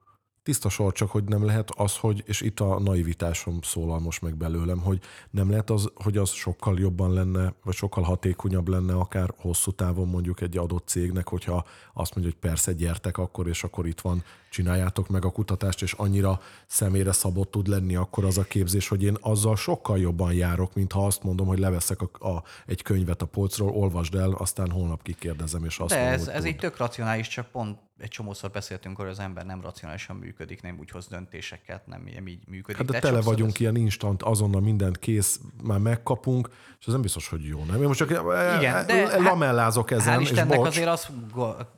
Tiszta 0.44 0.70
sor, 0.70 0.94
csak 0.94 1.10
hogy 1.12 1.24
nem 1.24 1.46
lehet 1.46 1.70
az, 1.72 1.98
hogy, 1.98 2.24
és 2.26 2.42
itt 2.42 2.60
a 2.60 2.80
naivitásom 2.80 3.62
szólal 3.62 4.00
most 4.00 4.22
meg 4.22 4.36
belőlem, 4.36 4.80
hogy 4.80 5.00
nem 5.30 5.50
lehet 5.50 5.70
az, 5.70 5.92
hogy 5.96 6.18
az 6.18 6.30
sokkal 6.32 6.80
jobban 6.80 7.14
lenne, 7.14 7.54
vagy 7.64 7.76
sokkal 7.76 8.04
hatékonyabb 8.04 8.68
lenne 8.68 8.94
akár 8.94 9.34
hosszú 9.38 9.72
távon 9.72 10.08
mondjuk 10.08 10.42
egy 10.42 10.58
adott 10.58 10.88
cégnek, 10.88 11.28
hogyha 11.30 11.66
azt 11.94 12.16
mondja, 12.16 12.34
hogy 12.34 12.50
persze 12.50 12.74
gyertek 12.74 13.18
akkor, 13.18 13.48
és 13.48 13.64
akkor 13.64 13.88
itt 13.88 14.02
van, 14.02 14.24
csináljátok 14.54 15.08
meg 15.08 15.26
a 15.26 15.30
kutatást, 15.32 15.82
és 15.82 15.94
annyira 15.94 16.40
személyre 16.68 17.12
szabott 17.12 17.52
tud 17.52 17.68
lenni 17.68 17.96
akkor 17.96 18.26
az 18.26 18.38
a 18.38 18.44
képzés, 18.44 18.88
hogy 18.88 19.04
én 19.04 19.18
azzal 19.22 19.56
sokkal 19.56 20.00
jobban 20.00 20.34
járok, 20.34 20.74
mint 20.74 20.92
ha 20.92 21.06
azt 21.06 21.24
mondom, 21.24 21.48
hogy 21.48 21.60
leveszek 21.60 22.00
a, 22.02 22.28
a, 22.30 22.44
egy 22.66 22.82
könyvet 22.82 23.22
a 23.22 23.26
polcról, 23.26 23.70
olvasd 23.72 24.16
el, 24.16 24.32
aztán 24.32 24.70
holnap 24.72 25.02
kikérdezem, 25.04 25.64
és 25.66 25.80
azt 25.80 25.90
De 25.94 25.96
mondom, 26.00 26.14
ez, 26.20 26.28
ez 26.28 26.36
tud. 26.42 26.46
így 26.46 26.56
tök 26.58 26.78
racionális, 26.78 27.28
csak 27.28 27.48
pont 27.48 27.78
egy 28.00 28.10
csomószor 28.10 28.50
beszéltünk 28.52 28.98
hogy 28.98 29.08
az 29.08 29.20
ember 29.20 29.46
nem 29.46 29.62
racionálisan 29.62 30.16
működik, 30.16 30.62
nem 30.62 30.78
úgy 30.80 30.90
hoz 30.90 31.08
döntéseket, 31.08 31.88
nem, 31.88 32.04
nem 32.14 32.28
így 32.28 32.40
működik. 32.48 32.76
Hát 32.78 32.86
de 32.86 32.92
Tehát 33.00 33.02
tele 33.16 33.22
vagyunk 33.22 33.54
ez- 33.54 33.60
ilyen 33.60 33.76
instant, 33.76 34.24
azonnal 34.24 34.62
mindent 34.62 34.98
kész, 35.00 35.40
már 35.64 35.80
megkapunk, 35.80 36.50
és 36.80 36.86
ez 36.86 36.92
nem 36.94 37.02
biztos, 37.02 37.28
hogy 37.28 37.44
jó, 37.46 37.64
nem? 37.64 37.82
Én 37.82 37.88
most 37.88 38.00
csak 38.00 38.10
Igen, 38.10 38.26
de 38.26 38.56
Igen, 38.60 38.74
hát- 38.74 39.20
lamellázok 39.22 39.92
ezen, 39.92 40.18
Hál' 40.18 40.22
és 40.22 40.30
Istennek 40.30 40.58
bocs. 40.58 40.68
azért 40.68 40.88
azt 40.88 41.10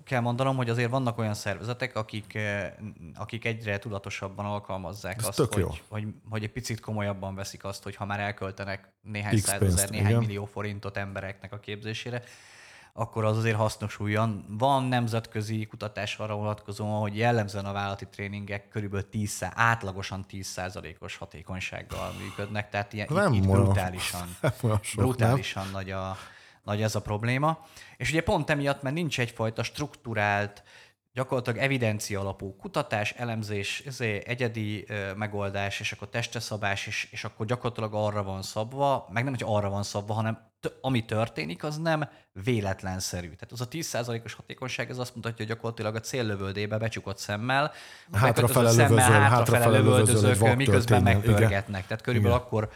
kell 0.04 0.22
mondanom, 0.22 0.56
hogy 0.56 0.70
azért 0.70 0.90
vannak 0.90 1.18
olyan 1.18 1.34
szervezetek, 1.34 1.96
akik, 1.96 2.38
akik 3.16 3.46
egyre 3.46 3.80
tudatosabban 3.80 4.46
alkalmazzák 4.46 5.18
Ez 5.18 5.28
azt, 5.28 5.54
hogy, 5.54 5.58
jó. 5.58 5.70
hogy, 5.88 6.08
hogy 6.30 6.44
egy 6.44 6.52
picit 6.52 6.80
komolyabban 6.80 7.36
veszik 7.36 7.64
azt, 7.64 7.84
hogy 7.84 7.96
ha 7.96 8.06
már 8.06 8.20
elköltenek 8.20 8.90
néhány 9.02 9.36
X 9.36 9.44
százezer, 9.44 9.90
néhány 9.90 10.10
igen. 10.10 10.20
millió 10.20 10.46
forintot 10.46 10.98
embereknek 10.98 11.54
a 11.54 11.60
képzésére, 11.60 12.24
akkor 12.98 13.26
az 13.26 13.38
azért 13.38 13.56
hasznosuljon. 13.56 14.46
Van 14.50 14.84
nemzetközi 14.84 15.66
kutatás 15.66 16.18
arra 16.18 16.36
vonatkozóan, 16.36 17.00
hogy 17.00 17.18
jellemzően 17.18 17.66
a 17.66 17.72
vállalati 17.72 18.08
tréningek 18.08 18.68
körülbelül 18.68 19.10
10, 19.10 19.46
átlagosan 19.54 20.26
10%-os 20.32 21.18
hatékonysággal 21.18 22.14
működnek, 22.20 22.70
tehát 22.70 22.94
ilyen 22.94 23.08
Nem 23.12 23.34
itt, 23.34 23.44
itt 23.44 23.50
brutálisan 23.50 24.28
nem 24.42 24.52
sok, 24.62 24.96
nem? 24.96 25.06
brutálisan 25.06 25.68
nagy, 25.72 25.92
a, 25.92 26.18
nagy 26.64 26.82
ez 26.82 26.96
a 26.96 27.02
probléma. 27.02 27.66
És 27.98 28.10
ugye 28.10 28.24
pont 28.24 28.50
emiatt, 28.50 28.82
mert 28.82 28.96
nincs 28.96 29.20
egyfajta 29.20 29.64
struktúrált, 29.64 30.64
gyakorlatilag 31.16 31.60
evidencia 31.60 32.20
alapú 32.20 32.56
kutatás, 32.56 33.12
elemzés, 33.12 33.84
egyedi 34.24 34.86
megoldás, 35.16 35.80
és 35.80 35.92
akkor 35.92 36.10
testeszabás, 36.10 36.88
és, 36.88 37.08
és 37.12 37.24
akkor 37.24 37.46
gyakorlatilag 37.46 37.94
arra 37.94 38.24
van 38.24 38.42
szabva, 38.42 39.08
meg 39.12 39.24
nem, 39.24 39.34
hogy 39.34 39.44
arra 39.46 39.70
van 39.70 39.84
szabva, 39.84 40.14
hanem 40.14 40.54
ami 40.82 41.06
történik, 41.06 41.64
az 41.64 41.78
nem 41.78 42.10
véletlenszerű. 42.44 43.28
Tehát 43.28 43.52
az 43.52 43.62
a 43.62 43.68
10%-os 43.68 44.34
hatékonyság, 44.34 44.90
ez 44.90 44.98
azt 44.98 45.16
mutatja, 45.16 45.46
hogy 45.46 45.56
gyakorlatilag 45.56 45.96
a 45.96 46.00
céllövöldébe 46.00 46.78
becsukott 46.78 47.18
szemmel, 47.18 47.72
Hátrafele 48.12 48.72
lövözöl, 48.72 49.20
hátrafele 49.20 49.82
vak 50.36 50.56
miközben 50.56 51.04
megpörgetnek. 51.04 51.88
Tehát 51.88 52.04
körülbelül 52.04 52.38
Igen. 52.38 52.48
akkor 52.48 52.70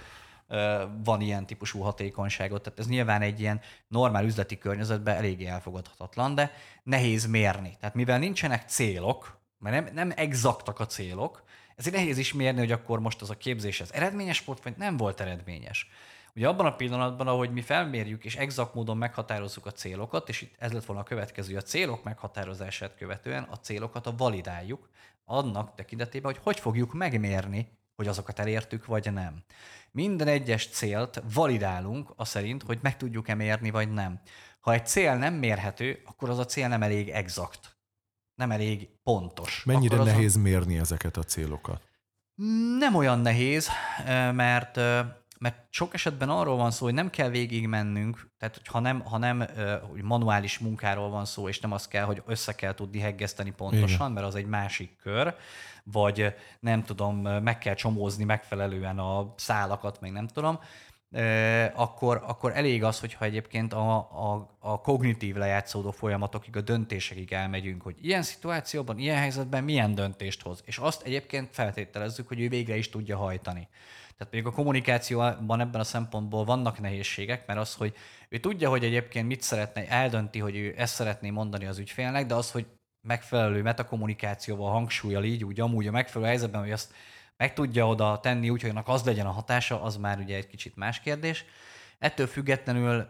van 1.04 1.22
ilyen 1.22 1.46
típusú 1.46 1.80
hatékonyságot. 1.80 2.62
Tehát 2.62 2.80
ez 2.80 2.88
nyilván 2.88 3.22
egy 3.22 3.40
ilyen 3.40 3.62
normál 3.88 4.26
üzleti 4.26 4.58
környezetben 4.58 5.16
eléggé 5.16 5.46
elfogadhatatlan, 5.46 6.36
de 6.36 6.52
nehéz 6.84 7.26
mérni. 7.26 7.78
Tehát 7.80 7.96
mivel 7.96 8.20
nincsenek 8.20 8.68
célok, 8.68 9.38
mert 9.58 9.76
nem, 9.76 9.94
nem 9.94 10.14
exaktak 10.16 10.80
a 10.80 10.86
célok, 10.86 11.44
ezért 11.76 11.96
nehéz 11.96 12.18
is 12.18 12.34
mérni, 12.34 12.60
hogy 12.60 12.72
akkor 12.72 13.00
most 13.00 13.22
az 13.22 13.30
a 13.30 13.38
képzés 13.38 13.82
ez 13.82 13.92
eredményes 13.92 14.46
volt, 14.46 14.64
vagy 14.64 14.78
nem 14.78 14.98
volt 14.98 15.20
eredményes. 15.20 15.90
Ugye 16.36 16.48
abban 16.48 16.66
a 16.66 16.76
pillanatban, 16.76 17.28
ahogy 17.28 17.52
mi 17.52 17.62
felmérjük 17.62 18.26
és 18.26 18.36
exakt 18.36 18.74
módon 18.74 18.98
meghatározzuk 18.98 19.66
a 19.66 19.72
célokat, 19.72 20.30
és 20.30 20.42
itt 20.42 20.56
ez 20.58 20.72
lett 20.72 20.86
volna 20.86 21.02
a 21.02 21.06
következő, 21.06 21.56
a 21.56 21.62
célok 21.62 22.04
meghatározását 22.04 22.96
követően 22.96 23.44
a 23.44 23.56
célokat 23.56 24.08
a 24.08 24.16
validáljuk, 24.16 24.90
annak 25.26 25.76
tekintetében, 25.76 26.32
hogy 26.32 26.42
hogy 26.44 26.60
fogjuk 26.60 26.94
megmérni, 26.94 27.78
hogy 27.96 28.08
azokat 28.08 28.40
elértük, 28.40 28.86
vagy 28.86 29.14
nem. 29.14 29.44
Minden 29.92 30.28
egyes 30.28 30.68
célt 30.68 31.24
validálunk, 31.34 32.14
a 32.16 32.26
szerint, 32.26 32.64
hogy 32.64 32.80
meg 32.82 32.98
tudjuk-e 32.98 33.34
mérni, 33.34 33.70
vagy 33.70 33.92
nem. 33.92 34.20
Ha 34.60 34.74
egy 34.74 34.86
cél 34.86 35.16
nem 35.16 35.34
mérhető, 35.34 36.02
akkor 36.06 36.30
az 36.30 36.40
a 36.40 36.46
cél 36.46 36.68
nem 36.68 36.84
elég 36.84 37.10
exakt. 37.10 37.78
Nem 38.36 38.52
elég 38.52 38.90
pontos. 39.04 39.64
Mennyire 39.66 39.96
akkor 39.96 40.08
nehéz 40.08 40.36
mérni 40.36 40.78
ezeket 40.78 41.18
a 41.18 41.24
célokat? 41.24 41.90
nem 42.78 42.96
olyan 42.96 43.20
nehéz, 43.20 43.70
mert 44.34 44.80
mert 45.40 45.66
sok 45.70 45.94
esetben 45.94 46.30
arról 46.30 46.56
van 46.56 46.72
szó, 46.72 46.86
hogy 46.86 46.94
nem 46.94 47.10
kell 47.10 47.30
végig 47.30 47.68
mennünk, 47.68 48.32
tehát 48.38 48.56
hogy 48.56 48.68
ha 48.68 48.80
nem, 48.80 49.00
ha 49.00 49.18
nem 49.18 49.46
hogy 49.90 50.02
manuális 50.02 50.60
munkáról 50.60 51.10
van 51.10 51.26
szó, 51.26 51.48
és 51.48 51.60
nem 51.60 51.72
az 51.72 51.88
kell, 51.88 52.04
hogy 52.04 52.22
össze 52.26 52.56
kell 52.56 52.74
tudni 52.74 53.00
heggeszteni 53.00 53.52
pontosan, 53.52 54.00
Igen. 54.00 54.12
mert 54.12 54.26
az 54.26 54.36
egy 54.36 54.46
másik 54.46 54.96
kör, 54.96 55.36
vagy 55.84 56.36
nem 56.60 56.84
tudom, 56.84 57.22
meg 57.22 57.58
kell 57.58 57.74
csomózni 57.74 58.24
megfelelően 58.24 59.00
a 59.00 59.34
szálakat, 59.38 60.02
meg 60.02 60.12
nem 60.12 60.28
tudom, 60.28 60.60
akkor, 61.74 62.24
akkor 62.26 62.52
elég 62.56 62.84
az, 62.84 63.00
hogyha 63.00 63.26
egyébként 63.26 63.74
a, 63.74 63.96
a, 63.98 64.56
a 64.60 64.82
kognitív 64.82 65.36
lejátszódó 65.36 65.92
folyamatokig, 65.92 66.58
a 66.58 66.62
döntésekig 66.62 67.34
elmegyünk, 67.34 67.82
hogy 67.82 67.96
ilyen 68.02 68.22
szituációban, 68.22 68.98
ilyen 68.98 69.18
helyzetben 69.18 69.64
milyen 69.64 69.96
döntést 69.96 70.42
hoz. 70.42 70.62
És 70.66 70.78
azt 70.78 71.02
egyébként 71.02 71.50
feltételezzük, 71.52 72.28
hogy 72.28 72.42
ő 72.42 72.50
végre 72.50 72.78
is 72.78 72.90
tudja 72.90 73.18
hajtani. 73.18 73.68
Tehát 74.18 74.34
mondjuk 74.34 74.54
a 74.54 74.56
kommunikációban 74.56 75.60
ebben 75.60 75.82
a 75.82 75.84
szempontból 75.84 76.46
vannak 76.46 76.80
nehézségek, 76.80 77.48
mert 77.48 77.60
az, 77.60 77.74
hogy 77.74 77.96
ő 78.30 78.38
tudja, 78.38 78.70
hogy 78.70 78.84
egyébként 78.84 79.28
mit 79.28 79.42
szeretne, 79.42 79.88
eldönti, 79.88 80.40
hogy 80.40 80.56
ő 80.56 80.74
ezt 80.78 80.94
szeretné 80.94 81.30
mondani 81.30 81.66
az 81.66 81.78
ügyfélnek, 81.78 82.26
de 82.26 82.34
az, 82.34 82.52
hogy 82.52 82.66
megfelelő 83.02 83.62
metakommunikációval 83.62 84.72
hangsúlyal 84.72 85.24
így, 85.24 85.44
úgy 85.44 85.60
amúgy 85.60 85.88
a 85.88 85.92
megfelelő 85.92 86.30
helyzetben, 86.30 86.62
hogy 86.62 86.72
azt 86.72 86.94
meg 87.38 87.54
tudja 87.54 87.88
oda 87.88 88.20
tenni 88.20 88.50
úgy, 88.50 88.62
hogy 88.62 88.70
annak 88.70 88.88
az 88.88 89.04
legyen 89.04 89.26
a 89.26 89.32
hatása, 89.32 89.82
az 89.82 89.98
már 89.98 90.20
ugye 90.20 90.36
egy 90.36 90.48
kicsit 90.48 90.76
más 90.76 91.00
kérdés. 91.00 91.46
Ettől 92.00 92.28
függetlenül 92.28 93.10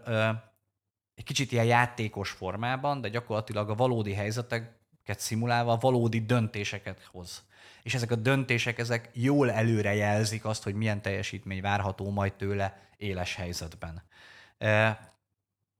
egy 1.15 1.23
kicsit 1.23 1.51
ilyen 1.51 1.65
játékos 1.65 2.29
formában, 2.29 3.01
de 3.01 3.09
gyakorlatilag 3.09 3.69
a 3.69 3.75
valódi 3.75 4.13
helyzeteket 4.13 5.19
szimulálva 5.19 5.77
valódi 5.77 6.25
döntéseket 6.25 7.09
hoz. 7.11 7.43
És 7.83 7.93
ezek 7.93 8.11
a 8.11 8.15
döntések, 8.15 8.77
ezek 8.77 9.09
jól 9.13 9.51
előre 9.51 9.93
jelzik 9.93 10.45
azt, 10.45 10.63
hogy 10.63 10.75
milyen 10.75 11.01
teljesítmény 11.01 11.61
várható 11.61 12.09
majd 12.09 12.33
tőle 12.33 12.79
éles 12.97 13.35
helyzetben. 13.35 14.03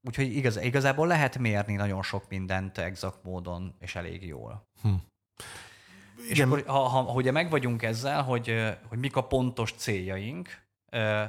Úgyhogy 0.02 0.36
igaz, 0.36 0.56
igazából 0.56 1.06
lehet 1.06 1.38
mérni 1.38 1.74
nagyon 1.74 2.02
sok 2.02 2.28
mindent 2.28 2.78
exakt 2.78 3.22
módon, 3.22 3.74
és 3.78 3.94
elég 3.94 4.26
jól. 4.26 4.68
Hm. 4.82 4.94
És 6.28 6.30
Igen. 6.30 6.46
akkor, 6.46 6.64
ha, 6.66 6.78
ha, 6.78 7.02
ha 7.02 7.12
ugye 7.12 7.30
meg 7.30 7.50
vagyunk 7.50 7.82
ezzel, 7.82 8.22
hogy, 8.22 8.76
hogy 8.88 8.98
mik 8.98 9.16
a 9.16 9.26
pontos 9.26 9.72
céljaink, 9.72 10.68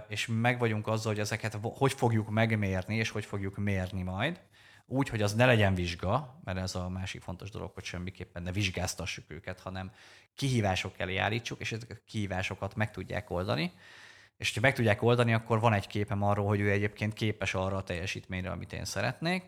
és 0.07 0.27
meg 0.31 0.60
vagyunk 0.60 0.88
azzal, 0.88 1.12
hogy 1.12 1.21
ezeket 1.21 1.57
hogy 1.62 1.93
fogjuk 1.93 2.29
megmérni, 2.29 2.95
és 2.95 3.10
hogy 3.10 3.25
fogjuk 3.25 3.57
mérni 3.57 4.01
majd, 4.01 4.41
úgy, 4.86 5.10
hogy 5.10 5.21
az 5.21 5.34
ne 5.34 5.45
legyen 5.45 5.73
vizsga, 5.73 6.39
mert 6.43 6.57
ez 6.57 6.75
a 6.75 6.89
másik 6.89 7.21
fontos 7.21 7.49
dolog, 7.49 7.71
hogy 7.73 7.84
semmiképpen 7.84 8.43
ne 8.43 8.51
vizsgáztassuk 8.51 9.23
őket, 9.27 9.60
hanem 9.60 9.91
kihívások 10.36 10.99
elé 10.99 11.17
állítsuk, 11.17 11.60
és 11.60 11.71
ezek 11.71 11.89
a 11.89 12.01
kihívásokat 12.05 12.75
meg 12.75 12.91
tudják 12.91 13.29
oldani. 13.29 13.73
És 14.41 14.54
ha 14.54 14.60
meg 14.62 14.73
tudják 14.73 15.01
oldani, 15.01 15.34
akkor 15.34 15.60
van 15.60 15.73
egy 15.73 15.88
képem 15.88 16.23
arról, 16.23 16.47
hogy 16.47 16.60
ő 16.60 16.71
egyébként 16.71 17.13
képes 17.13 17.54
arra 17.54 17.77
a 17.77 17.84
teljesítményre, 17.84 18.51
amit 18.51 18.73
én 18.73 18.86
szeretnék. 18.86 19.43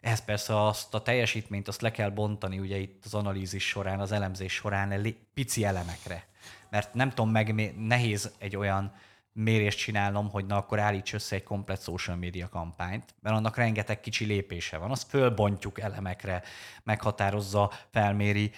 Ehhez 0.00 0.24
persze 0.24 0.66
azt 0.66 0.94
a 0.94 1.02
teljesítményt 1.02 1.68
azt 1.68 1.80
le 1.80 1.90
kell 1.90 2.10
bontani 2.10 2.58
ugye 2.58 2.76
itt 2.76 3.04
az 3.04 3.14
analízis 3.14 3.68
során, 3.68 4.00
az 4.00 4.12
elemzés 4.12 4.52
során 4.52 5.16
pici 5.34 5.64
elemekre. 5.64 6.26
Mert 6.70 6.94
nem 6.94 7.08
tudom 7.08 7.30
meg, 7.30 7.74
nehéz 7.76 8.32
egy 8.38 8.56
olyan 8.56 8.92
mérést 9.32 9.78
csinálnom, 9.78 10.30
hogy 10.30 10.46
na 10.46 10.56
akkor 10.56 10.78
állíts 10.78 11.12
össze 11.12 11.36
egy 11.36 11.42
komplet 11.42 11.82
social 11.82 12.16
media 12.16 12.48
kampányt, 12.48 13.14
mert 13.20 13.36
annak 13.36 13.56
rengeteg 13.56 14.00
kicsi 14.00 14.24
lépése 14.24 14.76
van. 14.76 14.90
Azt 14.90 15.08
fölbontjuk 15.08 15.80
elemekre, 15.80 16.42
meghatározza, 16.82 17.72
felméri, 17.90 18.50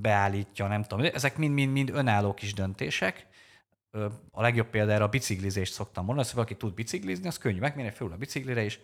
beállítja, 0.00 0.66
nem 0.66 0.82
tudom. 0.82 1.06
Ezek 1.14 1.36
mind-mind-mind 1.36 1.90
önálló 1.90 2.34
kis 2.34 2.54
döntések. 2.54 3.26
A 4.30 4.42
legjobb 4.42 4.66
példa 4.66 4.92
erre 4.92 5.04
a 5.04 5.08
biciklizést 5.08 5.72
szoktam 5.72 6.04
mondani, 6.04 6.26
szóval 6.26 6.44
aki 6.44 6.56
tud 6.56 6.74
biciklizni, 6.74 7.26
az 7.26 7.38
könnyű 7.38 7.58
megmérni, 7.58 7.92
föl 7.92 8.12
a 8.12 8.16
biciklire 8.16 8.64
is. 8.64 8.80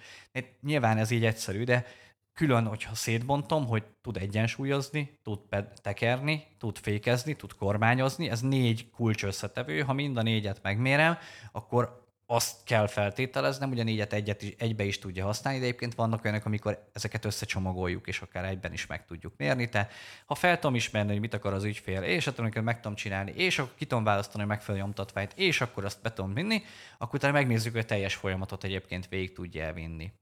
Nyilván 0.60 0.98
ez 0.98 1.10
így 1.10 1.24
egyszerű, 1.24 1.64
de 1.64 1.86
külön, 2.32 2.66
hogyha 2.66 2.94
szétbontom, 2.94 3.66
hogy 3.66 3.84
tud 4.00 4.16
egyensúlyozni, 4.16 5.18
tud 5.22 5.40
tekerni, 5.82 6.46
tud 6.58 6.78
fékezni, 6.78 7.36
tud 7.36 7.54
kormányozni, 7.54 8.28
ez 8.28 8.40
négy 8.40 8.90
kulcs 8.90 9.24
összetevő, 9.24 9.80
ha 9.80 9.92
mind 9.92 10.16
a 10.16 10.22
négyet 10.22 10.62
megmérem, 10.62 11.18
akkor 11.52 12.07
azt 12.30 12.56
kell 12.64 12.86
feltételeznem, 12.86 13.70
ugyanígy 13.70 13.98
hát 13.98 14.12
egyet 14.12 14.42
is, 14.42 14.54
egybe 14.58 14.84
is 14.84 14.98
tudja 14.98 15.24
használni, 15.24 15.58
de 15.58 15.64
egyébként 15.64 15.94
vannak 15.94 16.24
olyanok, 16.24 16.44
amikor 16.44 16.88
ezeket 16.92 17.24
összecsomagoljuk, 17.24 18.06
és 18.06 18.20
akár 18.20 18.44
egyben 18.44 18.72
is 18.72 18.86
meg 18.86 19.06
tudjuk 19.06 19.32
mérni. 19.36 19.68
Tehát 19.68 19.92
ha 20.26 20.34
fel 20.34 20.58
tudom 20.58 20.74
ismerni, 20.74 21.10
hogy 21.10 21.20
mit 21.20 21.34
akar 21.34 21.52
az 21.52 21.64
ügyfél, 21.64 22.02
és 22.02 22.24
hát 22.24 22.38
amikor 22.38 22.62
meg 22.62 22.80
tudom 22.80 22.96
csinálni, 22.96 23.32
és 23.36 23.58
akkor 23.58 23.74
ki 23.76 23.84
tudom 23.84 24.04
választani 24.04 24.42
a 24.42 24.46
megfelelő 24.46 24.84
nyomtatványt, 24.84 25.32
és 25.34 25.60
akkor 25.60 25.84
azt 25.84 26.02
be 26.02 26.12
tudom 26.12 26.34
vinni, 26.34 26.62
akkor 26.98 27.14
utána 27.14 27.32
megnézzük, 27.32 27.72
hogy 27.72 27.80
a 27.80 27.84
teljes 27.84 28.14
folyamatot 28.14 28.64
egyébként 28.64 29.08
végig 29.08 29.32
tudja 29.32 29.64
elvinni. 29.64 30.12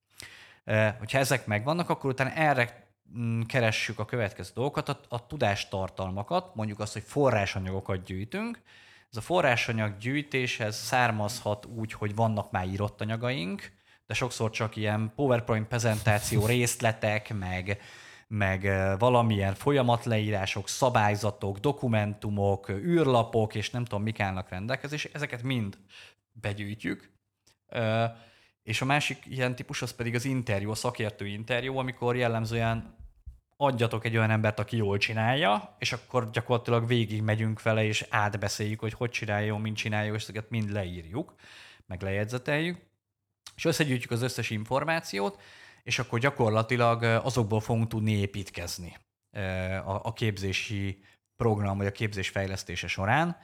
Hogyha 0.98 1.18
ezek 1.18 1.46
megvannak, 1.46 1.88
akkor 1.88 2.10
utána 2.10 2.30
erre 2.30 2.88
mm, 3.18 3.40
keressük 3.40 3.98
a 3.98 4.04
következő 4.04 4.50
dolgokat, 4.54 4.88
a, 4.88 5.00
a 5.08 5.26
tudástartalmakat, 5.26 6.54
mondjuk 6.54 6.80
azt, 6.80 6.92
hogy 6.92 7.02
forrásanyagokat 7.06 8.04
gyűjtünk, 8.04 8.60
ez 9.16 9.22
a 9.22 9.26
forrásanyag 9.26 9.96
gyűjtéshez 9.98 10.76
származhat 10.76 11.66
úgy, 11.66 11.92
hogy 11.92 12.14
vannak 12.14 12.50
már 12.50 12.66
írott 12.66 13.00
anyagaink, 13.00 13.72
de 14.06 14.14
sokszor 14.14 14.50
csak 14.50 14.76
ilyen 14.76 15.12
PowerPoint 15.14 15.66
prezentáció 15.66 16.46
részletek, 16.56 17.34
meg, 17.34 17.80
meg 18.28 18.62
valamilyen 18.98 19.54
folyamatleírások, 19.54 20.68
szabályzatok, 20.68 21.58
dokumentumok, 21.58 22.68
űrlapok, 22.68 23.54
és 23.54 23.70
nem 23.70 23.84
tudom, 23.84 24.02
mik 24.02 24.20
állnak 24.20 24.48
rendelkezésre, 24.48 25.10
ezeket 25.12 25.42
mind 25.42 25.78
begyűjtjük. 26.32 27.12
És 28.62 28.80
a 28.80 28.84
másik 28.84 29.26
ilyen 29.26 29.54
típus 29.54 29.82
az 29.82 29.94
pedig 29.94 30.14
az 30.14 30.24
interjú, 30.24 30.70
a 30.70 30.74
szakértő 30.74 31.26
interjú, 31.26 31.76
amikor 31.76 32.16
jellemzően 32.16 32.96
adjatok 33.56 34.04
egy 34.04 34.16
olyan 34.16 34.30
embert, 34.30 34.58
aki 34.58 34.76
jól 34.76 34.98
csinálja, 34.98 35.76
és 35.78 35.92
akkor 35.92 36.30
gyakorlatilag 36.30 36.86
végig 36.86 37.22
megyünk 37.22 37.62
vele, 37.62 37.84
és 37.84 38.06
átbeszéljük, 38.10 38.80
hogy 38.80 38.92
hogy 38.92 39.10
csinálja, 39.10 39.56
mint 39.56 39.76
csinálja, 39.76 40.14
és 40.14 40.22
ezeket 40.22 40.50
mind 40.50 40.70
leírjuk, 40.72 41.34
meg 41.86 42.02
lejegyzeteljük, 42.02 42.78
és 43.56 43.64
összegyűjtjük 43.64 44.10
az 44.10 44.22
összes 44.22 44.50
információt, 44.50 45.40
és 45.82 45.98
akkor 45.98 46.18
gyakorlatilag 46.18 47.02
azokból 47.02 47.60
fogunk 47.60 47.88
tudni 47.88 48.12
építkezni 48.12 48.96
a 49.84 50.12
képzési 50.12 51.02
program, 51.36 51.76
vagy 51.76 51.86
a 51.86 51.92
képzés 51.92 52.28
fejlesztése 52.28 52.86
során. 52.86 53.36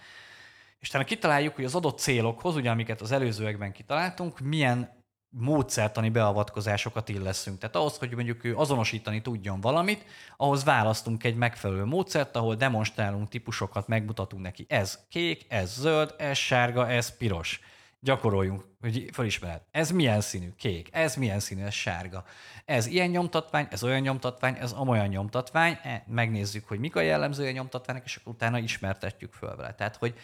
És 0.79 0.89
talán 0.89 1.07
kitaláljuk, 1.07 1.55
hogy 1.55 1.65
az 1.65 1.75
adott 1.75 1.99
célokhoz, 1.99 2.57
ugye 2.57 2.71
amiket 2.71 3.01
az 3.01 3.13
előzőekben 3.13 3.73
kitaláltunk, 3.73 4.41
milyen 4.41 5.02
módszertani 5.33 6.09
beavatkozásokat 6.09 7.09
illeszünk. 7.09 7.59
Tehát 7.59 7.77
ahhoz, 7.77 7.97
hogy 7.97 8.15
mondjuk 8.15 8.45
ő 8.45 8.57
azonosítani 8.57 9.23
tudjon 9.23 9.61
valamit, 9.61 10.05
ahhoz 10.37 10.65
választunk 10.65 11.25
egy 11.25 11.37
megfelelő 11.37 11.85
módszert, 11.85 12.37
ahol 12.37 12.55
demonstrálunk 12.55 13.29
típusokat, 13.29 13.89
megmutatunk 13.89 14.43
neki. 14.43 14.67
Ez 14.69 14.99
kék, 15.09 15.45
ez 15.49 15.73
zöld, 15.73 16.15
ez 16.19 16.37
sárga, 16.37 16.89
ez 16.89 17.17
piros. 17.17 17.61
Gyakoroljunk, 18.01 18.65
hogy 18.81 19.09
felismered. 19.13 19.61
Ez 19.71 19.91
milyen 19.91 20.21
színű? 20.21 20.53
Kék. 20.59 20.89
Ez 20.93 21.17
milyen 21.17 21.41
színű? 21.41 21.63
Ez 21.63 21.73
sárga. 21.73 22.25
Ez 22.65 22.87
ilyen 22.87 23.09
nyomtatvány, 23.09 23.67
ez 23.71 23.85
olyan 23.85 24.01
nyomtatvány, 24.01 24.57
ez 24.61 24.73
amolyan 24.73 25.07
nyomtatvány. 25.07 25.79
E, 25.83 26.05
megnézzük, 26.07 26.69
hogy 26.69 26.79
mik 26.79 26.97
a 26.97 27.01
jellemzője 27.01 27.49
a 27.49 27.53
nyomtatványnak, 27.53 28.05
és 28.05 28.17
akkor 28.17 28.33
utána 28.33 28.59
ismertetjük 28.59 29.33
föl 29.33 29.57
vele. 29.57 29.75
Tehát, 29.75 29.97
hogy 29.97 30.15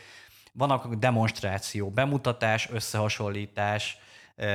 vannak 0.53 0.95
demonstráció, 0.95 1.91
bemutatás, 1.91 2.69
összehasonlítás, 2.71 3.99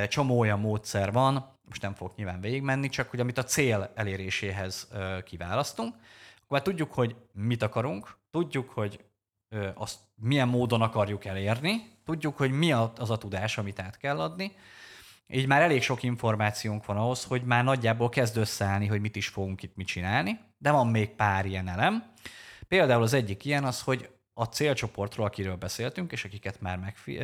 Csomó 0.08 0.40
olyan 0.40 0.60
módszer 0.60 1.12
van, 1.12 1.60
most 1.68 1.82
nem 1.82 1.94
fogok 1.94 2.16
nyilván 2.16 2.42
végigmenni, 2.42 2.90
csak 2.90 3.10
hogy 3.10 3.20
amit 3.20 3.38
a 3.38 3.44
cél 3.44 3.92
eléréséhez 3.96 4.88
kiválasztunk, 5.24 5.96
akkor 6.36 6.48
már 6.48 6.62
tudjuk, 6.62 6.94
hogy 6.94 7.16
mit 7.34 7.62
akarunk, 7.62 8.18
tudjuk, 8.32 8.70
hogy 8.70 9.04
azt 9.74 10.00
milyen 10.16 10.48
módon 10.48 10.82
akarjuk 10.82 11.26
elérni, 11.26 11.92
tudjuk, 12.06 12.38
hogy 12.38 12.52
mi 12.52 12.72
az 12.72 13.10
a 13.10 13.18
tudás, 13.18 13.58
amit 13.58 13.80
át 13.80 13.98
kell 13.98 14.20
adni, 14.20 14.52
így 15.28 15.48
már 15.48 15.62
elég 15.62 15.82
sok 15.82 16.04
információnk 16.04 16.86
van 16.86 16.98
ahhoz, 16.98 17.24
hogy 17.24 17.44
már 17.44 17.64
nagyjából 17.64 18.10
kezd 18.10 18.38
összeállni, 18.38 18.88
hogy 18.88 19.02
mit 19.02 19.16
is 19.16 19.28
fogunk 19.28 19.64
itt 19.64 19.76
mit 19.76 19.88
csinálni, 19.88 20.40
de 20.58 20.72
van 20.72 20.88
még 20.88 21.10
pár 21.10 21.46
ilyen 21.46 21.68
elem. 21.68 22.12
Például 22.68 23.02
az 23.02 23.14
egyik 23.14 23.46
ilyen 23.46 23.64
az, 23.64 23.82
hogy 23.82 24.10
a 24.34 24.44
célcsoportról, 24.44 25.26
akiről 25.26 25.56
beszéltünk, 25.56 26.12
és 26.12 26.26
akiket 26.26 26.62
már 26.62 26.78
megfi- 26.78 27.22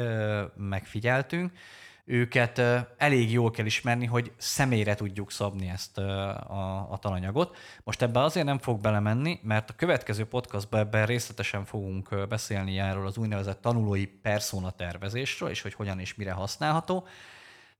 megfigyeltünk, 0.56 1.52
őket 2.10 2.62
elég 2.98 3.32
jól 3.32 3.52
kell 3.52 3.66
ismerni, 3.66 4.06
hogy 4.06 4.32
személyre 4.38 4.96
tudjuk 4.96 5.32
szabni 5.32 5.68
ezt 5.68 5.98
a, 5.98 6.92
a 6.92 6.98
tananyagot. 6.98 7.58
Most 7.84 8.02
ebben 8.02 8.24
azért 8.24 8.46
nem 8.46 8.58
fog 8.58 8.82
belemenni, 8.82 9.40
mert 9.44 9.70
a 9.70 9.76
következő 9.76 10.26
podcastban 10.26 10.80
ebben 10.80 11.06
részletesen 11.06 11.66
fogunk 11.66 12.28
beszélni 12.28 12.80
erről 12.80 13.06
az 13.06 13.18
úgynevezett 13.18 13.62
tanulói 13.62 14.06
persona 14.06 14.72
tervezésről, 14.72 15.50
és 15.50 15.62
hogy 15.62 15.74
hogyan 15.74 16.00
és 16.00 16.16
mire 16.16 16.32
használható. 16.32 17.08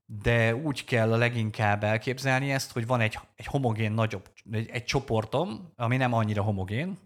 De 0.06 0.54
úgy 0.54 0.84
kell 0.84 1.12
a 1.12 1.16
leginkább 1.16 1.84
elképzelni 1.84 2.52
ezt, 2.52 2.72
hogy 2.72 2.86
van 2.86 3.00
egy, 3.00 3.18
egy 3.36 3.46
homogén 3.46 3.92
nagyobb, 3.92 4.28
egy, 4.52 4.68
egy 4.72 4.84
csoportom, 4.84 5.72
ami 5.76 5.96
nem 5.96 6.12
annyira 6.12 6.42
homogén, 6.42 6.98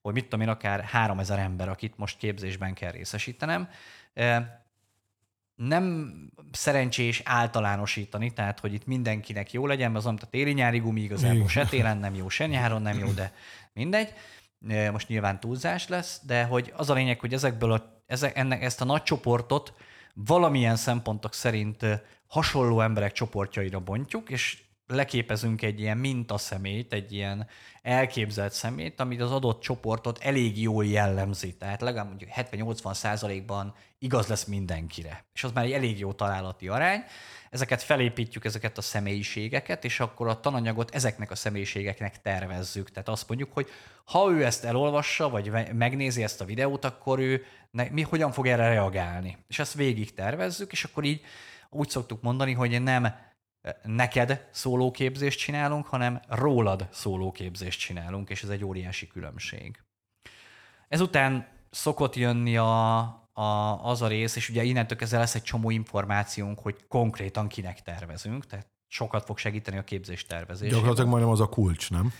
hogy 0.00 0.12
mit 0.14 0.24
tudom 0.24 0.40
én, 0.40 0.48
akár 0.48 0.84
3000 0.84 1.38
ember, 1.38 1.68
akit 1.68 1.98
most 1.98 2.18
képzésben 2.18 2.74
kell 2.74 2.90
részesítenem, 2.90 3.68
nem 5.54 6.14
szerencsés 6.52 7.22
általánosítani, 7.24 8.32
tehát 8.32 8.60
hogy 8.60 8.72
itt 8.72 8.86
mindenkinek 8.86 9.52
jó 9.52 9.66
legyen, 9.66 9.96
az 9.96 10.06
amit 10.06 10.22
a 10.22 10.26
téli-nyári 10.26 10.78
gumi 10.78 11.00
igazából 11.00 11.48
se 11.48 11.66
télen 11.66 11.98
nem 11.98 12.14
jó, 12.14 12.28
se 12.28 12.46
nyáron 12.46 12.82
nem 12.82 12.98
jó, 12.98 13.10
de 13.10 13.32
mindegy. 13.72 14.12
Most 14.92 15.08
nyilván 15.08 15.40
túlzás 15.40 15.88
lesz, 15.88 16.20
de 16.26 16.44
hogy 16.44 16.72
az 16.76 16.90
a 16.90 16.94
lényeg, 16.94 17.20
hogy 17.20 17.32
ezekből 17.32 17.72
a, 17.72 18.02
ezek, 18.06 18.36
ennek, 18.36 18.62
ezt 18.62 18.80
a 18.80 18.84
nagy 18.84 19.02
csoportot 19.02 19.74
valamilyen 20.14 20.76
szempontok 20.76 21.34
szerint 21.34 21.86
hasonló 22.26 22.80
emberek 22.80 23.12
csoportjaira 23.12 23.80
bontjuk, 23.80 24.30
és 24.30 24.62
leképezünk 24.94 25.62
egy 25.62 25.80
ilyen 25.80 25.98
mintaszemélyt, 25.98 26.92
egy 26.92 27.12
ilyen 27.12 27.46
elképzelt 27.82 28.52
szemét, 28.52 29.00
amit 29.00 29.20
az 29.20 29.32
adott 29.32 29.60
csoportot 29.60 30.18
elég 30.18 30.60
jól 30.60 30.86
jellemzi. 30.86 31.56
Tehát 31.56 31.80
legalább 31.80 32.08
mondjuk 32.08 32.30
70-80 32.36 32.94
százalékban 32.94 33.74
igaz 33.98 34.26
lesz 34.26 34.44
mindenkire. 34.44 35.24
És 35.34 35.44
az 35.44 35.52
már 35.52 35.64
egy 35.64 35.72
elég 35.72 35.98
jó 35.98 36.12
találati 36.12 36.68
arány. 36.68 37.04
Ezeket 37.50 37.82
felépítjük, 37.82 38.44
ezeket 38.44 38.78
a 38.78 38.82
személyiségeket, 38.82 39.84
és 39.84 40.00
akkor 40.00 40.28
a 40.28 40.40
tananyagot 40.40 40.94
ezeknek 40.94 41.30
a 41.30 41.34
személyiségeknek 41.34 42.22
tervezzük. 42.22 42.90
Tehát 42.90 43.08
azt 43.08 43.28
mondjuk, 43.28 43.52
hogy 43.52 43.68
ha 44.04 44.30
ő 44.30 44.44
ezt 44.44 44.64
elolvassa, 44.64 45.28
vagy 45.28 45.50
megnézi 45.72 46.22
ezt 46.22 46.40
a 46.40 46.44
videót, 46.44 46.84
akkor 46.84 47.18
ő 47.18 47.44
ne, 47.70 47.88
mi 47.90 48.02
hogyan 48.02 48.32
fog 48.32 48.46
erre 48.46 48.68
reagálni. 48.68 49.38
És 49.48 49.58
ezt 49.58 49.74
végig 49.74 50.14
tervezzük, 50.14 50.72
és 50.72 50.84
akkor 50.84 51.04
így 51.04 51.20
úgy 51.70 51.88
szoktuk 51.88 52.22
mondani, 52.22 52.52
hogy 52.52 52.82
nem 52.82 53.14
neked 53.82 54.48
szólóképzést 54.50 55.38
csinálunk, 55.38 55.86
hanem 55.86 56.20
rólad 56.28 56.88
szólóképzést 56.90 57.80
csinálunk, 57.80 58.30
és 58.30 58.42
ez 58.42 58.48
egy 58.48 58.64
óriási 58.64 59.06
különbség. 59.06 59.82
Ezután 60.88 61.48
szokott 61.70 62.16
jönni 62.16 62.56
a, 62.56 62.98
a, 63.32 63.42
az 63.82 64.02
a 64.02 64.06
rész, 64.06 64.36
és 64.36 64.48
ugye 64.48 64.62
innentől 64.62 64.98
kezdve 64.98 65.18
lesz 65.18 65.34
egy 65.34 65.42
csomó 65.42 65.70
információnk, 65.70 66.58
hogy 66.58 66.86
konkrétan 66.88 67.48
kinek 67.48 67.82
tervezünk, 67.82 68.46
tehát 68.46 68.70
sokat 68.88 69.24
fog 69.24 69.38
segíteni 69.38 69.76
a 69.76 69.84
képzés 69.84 70.26
tervezésében. 70.26 70.74
Gyakorlatilag 70.74 71.10
majdnem 71.10 71.32
az 71.32 71.40
a 71.40 71.48
kulcs, 71.48 71.90
nem? 71.90 72.12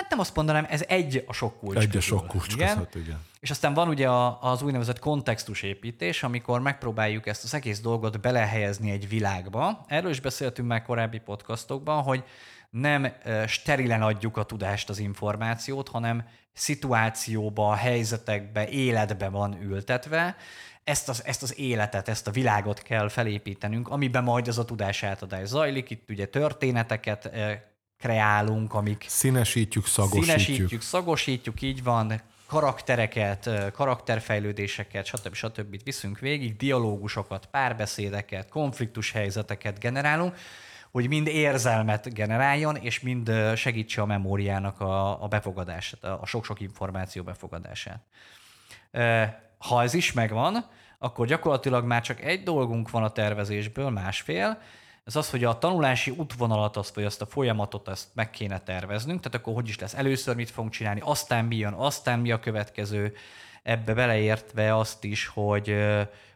Hát 0.00 0.10
nem 0.10 0.18
azt 0.18 0.36
mondanám, 0.36 0.66
ez 0.68 0.84
egy 0.88 1.24
a 1.26 1.32
sok 1.32 1.58
kulcs 1.58 1.76
Egy 1.76 1.90
közül. 1.90 1.98
a 1.98 2.02
sok 2.02 2.26
kulcs 2.26 2.54
igen. 2.54 2.74
között, 2.74 2.94
igen. 2.94 3.24
És 3.40 3.50
aztán 3.50 3.74
van 3.74 3.88
ugye 3.88 4.08
az 4.40 4.62
úgynevezett 4.62 4.98
kontextusépítés, 4.98 6.22
amikor 6.22 6.60
megpróbáljuk 6.60 7.26
ezt 7.26 7.44
az 7.44 7.54
egész 7.54 7.80
dolgot 7.80 8.20
belehelyezni 8.20 8.90
egy 8.90 9.08
világba. 9.08 9.84
Erről 9.88 10.10
is 10.10 10.20
beszéltünk 10.20 10.68
már 10.68 10.82
korábbi 10.82 11.18
podcastokban, 11.18 12.02
hogy 12.02 12.24
nem 12.70 13.12
sterilen 13.46 14.02
adjuk 14.02 14.36
a 14.36 14.42
tudást, 14.44 14.88
az 14.88 14.98
információt, 14.98 15.88
hanem 15.88 16.24
szituációba, 16.52 17.74
helyzetekbe, 17.74 18.68
életbe 18.68 19.28
van 19.28 19.62
ültetve, 19.62 20.36
ezt 20.84 21.08
az, 21.08 21.24
ezt 21.24 21.42
az 21.42 21.58
életet, 21.58 22.08
ezt 22.08 22.26
a 22.26 22.30
világot 22.30 22.82
kell 22.82 23.08
felépítenünk, 23.08 23.88
amiben 23.88 24.24
majd 24.24 24.48
az 24.48 24.58
a 24.58 24.64
tudás 24.64 25.02
átadás 25.02 25.46
zajlik. 25.46 25.90
Itt 25.90 26.10
ugye 26.10 26.26
történeteket 26.26 27.30
kreálunk, 28.00 28.74
amik... 28.74 29.04
Színesítjük, 29.08 29.86
szagosítjuk. 29.86 30.24
Színesítjük, 30.24 30.82
szagosítjuk, 30.82 31.62
így 31.62 31.82
van, 31.82 32.20
karaktereket, 32.46 33.50
karakterfejlődéseket, 33.72 35.06
stb. 35.06 35.34
stb. 35.34 35.82
viszünk 35.84 36.18
végig, 36.18 36.56
dialógusokat, 36.56 37.46
párbeszédeket, 37.46 38.48
konfliktus 38.48 39.12
helyzeteket 39.12 39.78
generálunk, 39.78 40.36
hogy 40.90 41.08
mind 41.08 41.26
érzelmet 41.26 42.14
generáljon, 42.14 42.76
és 42.76 43.00
mind 43.00 43.32
segítse 43.56 44.02
a 44.02 44.06
memóriának 44.06 44.80
a, 44.80 45.22
a 45.22 45.28
befogadását, 45.28 46.04
a 46.04 46.26
sok-sok 46.26 46.60
információ 46.60 47.22
befogadását. 47.22 48.00
Ha 49.58 49.82
ez 49.82 49.94
is 49.94 50.12
megvan, 50.12 50.66
akkor 50.98 51.26
gyakorlatilag 51.26 51.84
már 51.84 52.02
csak 52.02 52.20
egy 52.20 52.42
dolgunk 52.42 52.90
van 52.90 53.02
a 53.02 53.10
tervezésből, 53.10 53.90
másfél, 53.90 54.58
ez 55.04 55.16
az, 55.16 55.30
hogy 55.30 55.44
a 55.44 55.58
tanulási 55.58 56.10
útvonalat, 56.10 56.76
azt, 56.76 56.94
vagy 56.94 57.04
azt 57.04 57.22
a 57.22 57.26
folyamatot 57.26 57.88
azt 57.88 58.08
meg 58.14 58.30
kéne 58.30 58.58
terveznünk, 58.58 59.20
tehát 59.20 59.38
akkor 59.38 59.54
hogy 59.54 59.68
is 59.68 59.78
lesz, 59.78 59.94
először 59.94 60.34
mit 60.34 60.50
fogunk 60.50 60.72
csinálni, 60.72 61.00
aztán 61.04 61.44
mi 61.44 61.56
jön, 61.56 61.72
aztán 61.72 62.18
mi 62.18 62.30
a 62.30 62.40
következő, 62.40 63.14
ebbe 63.62 63.94
beleértve 63.94 64.76
azt 64.76 65.04
is, 65.04 65.26
hogy, 65.26 65.76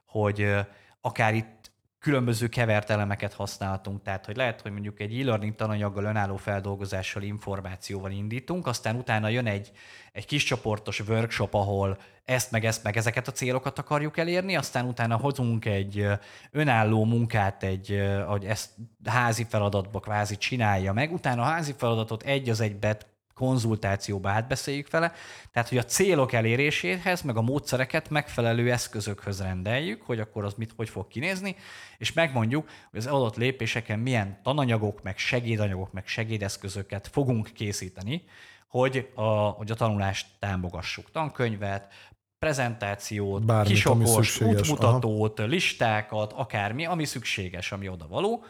hogy 0.07 0.55
akár 1.01 1.35
itt 1.35 1.64
különböző 2.05 2.49
kevert 2.49 2.91
elemeket 2.91 3.33
használhatunk. 3.33 4.03
Tehát, 4.03 4.27
hogy 4.27 4.37
lehet, 4.37 4.61
hogy 4.61 4.73
mondjuk 4.73 5.01
egy 5.01 5.21
e-learning 5.21 5.55
tananyaggal, 5.55 6.05
önálló 6.05 6.37
feldolgozással, 6.37 7.23
információval 7.23 8.11
indítunk, 8.11 8.67
aztán 8.67 8.97
utána 8.97 9.29
jön 9.29 9.47
egy, 9.47 9.71
egy 10.13 10.27
kis 10.27 10.45
csoportos 10.45 11.01
workshop, 11.01 11.55
ahol 11.55 11.99
ezt 12.25 12.51
meg 12.51 12.65
ezt 12.65 12.83
meg 12.83 12.97
ezeket 12.97 13.29
a 13.29 13.33
célokat 13.33 13.79
akarjuk 13.79 14.19
elérni, 14.19 14.57
aztán 14.57 14.87
utána 14.87 15.17
hozunk 15.17 15.65
egy 15.65 16.07
önálló 16.51 17.05
munkát, 17.05 17.63
egy, 17.63 18.03
hogy 18.27 18.45
ezt 18.45 18.71
házi 19.05 19.47
feladatba 19.49 20.01
kvázi 20.01 20.37
csinálja 20.37 20.93
meg, 20.93 21.13
utána 21.13 21.43
a 21.43 21.47
házi 21.47 21.75
feladatot 21.77 22.23
egy 22.23 22.49
az 22.49 22.61
egybe 22.61 22.99
konzultációba 23.35 24.31
átbeszéljük 24.31 24.91
vele, 24.91 25.13
tehát 25.53 25.69
hogy 25.69 25.79
a 25.79 25.85
célok 25.85 26.33
eléréséhez, 26.33 27.23
meg 27.23 27.37
a 27.37 27.43
módszereket 27.43 28.11
megfelelő 28.11 28.73
eszközökhöz 28.73 29.41
rendeljük, 29.41 30.03
hogy 30.03 30.21
akkor 30.21 30.45
az 30.45 30.55
mit, 30.57 30.73
hogy 30.77 30.89
fog 30.89 31.09
kinézni, 31.09 31.57
és 31.99 32.13
megmondjuk, 32.13 32.69
hogy 32.91 32.99
az 32.99 33.07
adott 33.07 33.37
lépéseken 33.37 33.99
milyen 33.99 34.41
tananyagok, 34.43 35.03
meg 35.03 35.19
segédanyagok, 35.19 35.93
meg 35.93 36.07
segédeszközöket 36.07 37.09
fogunk 37.13 37.51
készíteni, 37.55 38.23
hogy 38.69 39.11
a, 39.15 39.31
hogy 39.31 39.71
a 39.71 39.75
tanulást 39.75 40.27
támogassuk. 40.39 41.11
Tankönyvet, 41.11 41.93
prezentációt, 42.39 43.45
Bármit, 43.45 43.73
kisokos, 43.73 44.41
útmutatót, 44.41 45.39
aha. 45.39 45.49
listákat, 45.49 46.33
akármi, 46.33 46.87
ami 46.87 47.05
szükséges, 47.05 47.73
ami 47.73 47.89
oda 47.89 48.07
való. 48.09 48.45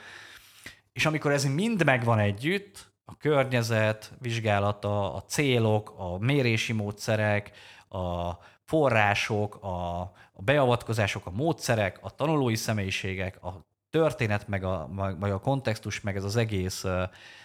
És 0.93 1.07
amikor 1.07 1.33
ez 1.33 1.45
mind 1.45 1.85
megvan 1.85 2.19
együtt, 2.19 2.94
a 3.05 3.17
környezet 3.17 4.13
vizsgálata, 4.19 5.15
a 5.15 5.23
célok, 5.23 5.95
a 5.97 6.19
mérési 6.19 6.73
módszerek, 6.73 7.51
a 7.89 8.33
források, 8.65 9.63
a, 9.63 10.13
beavatkozások, 10.37 11.27
a 11.27 11.31
módszerek, 11.31 11.99
a 12.03 12.11
tanulói 12.11 12.57
személyiségek, 12.57 13.45
a 13.45 13.67
történet, 13.91 14.49
meg 14.49 14.65
a, 14.65 14.89
meg 15.21 15.33
a 15.33 15.41
kontextus, 15.41 16.01
meg 16.01 16.17
ez 16.17 16.25
az 16.25 16.37
egész 16.37 16.85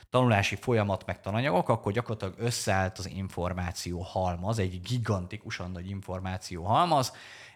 tanulási 0.10 0.56
folyamat, 0.56 1.06
meg 1.06 1.22
tananyagok, 1.22 1.69
akkor 1.69 1.91
gyakorlatilag 1.91 2.34
összeállt 2.38 2.98
az 2.98 3.10
információ 3.10 4.02
halmaz, 4.02 4.60
egy 4.60 4.82
gigantikusan 4.82 5.72
nagy 5.72 5.89
információ 5.89 6.63
halmaz, 6.63 7.13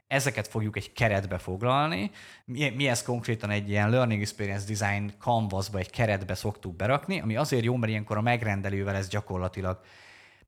ezeket 0.08 0.48
fogjuk 0.48 0.78
egy 0.78 0.94
keretbe 0.94 1.38
foglalni. 1.38 2.12
Mi, 2.46 2.70
mi 2.70 2.88
ezt 2.88 3.06
konkrétan 3.06 3.50
egy 3.50 3.70
ilyen 3.70 3.90
Learning 3.90 4.22
Experience 4.22 4.74
Design 4.74 5.12
canvasba, 5.20 5.78
egy 5.78 5.90
keretbe 5.90 6.36
szoktuk 6.36 6.76
berakni, 6.76 7.20
ami 7.20 7.36
azért 7.36 7.64
jó, 7.64 7.76
mert 7.76 7.92
ilyenkor 7.92 8.18
a 8.18 8.22
megrendelővel 8.22 8.96
ez 8.96 9.08
gyakorlatilag 9.08 9.80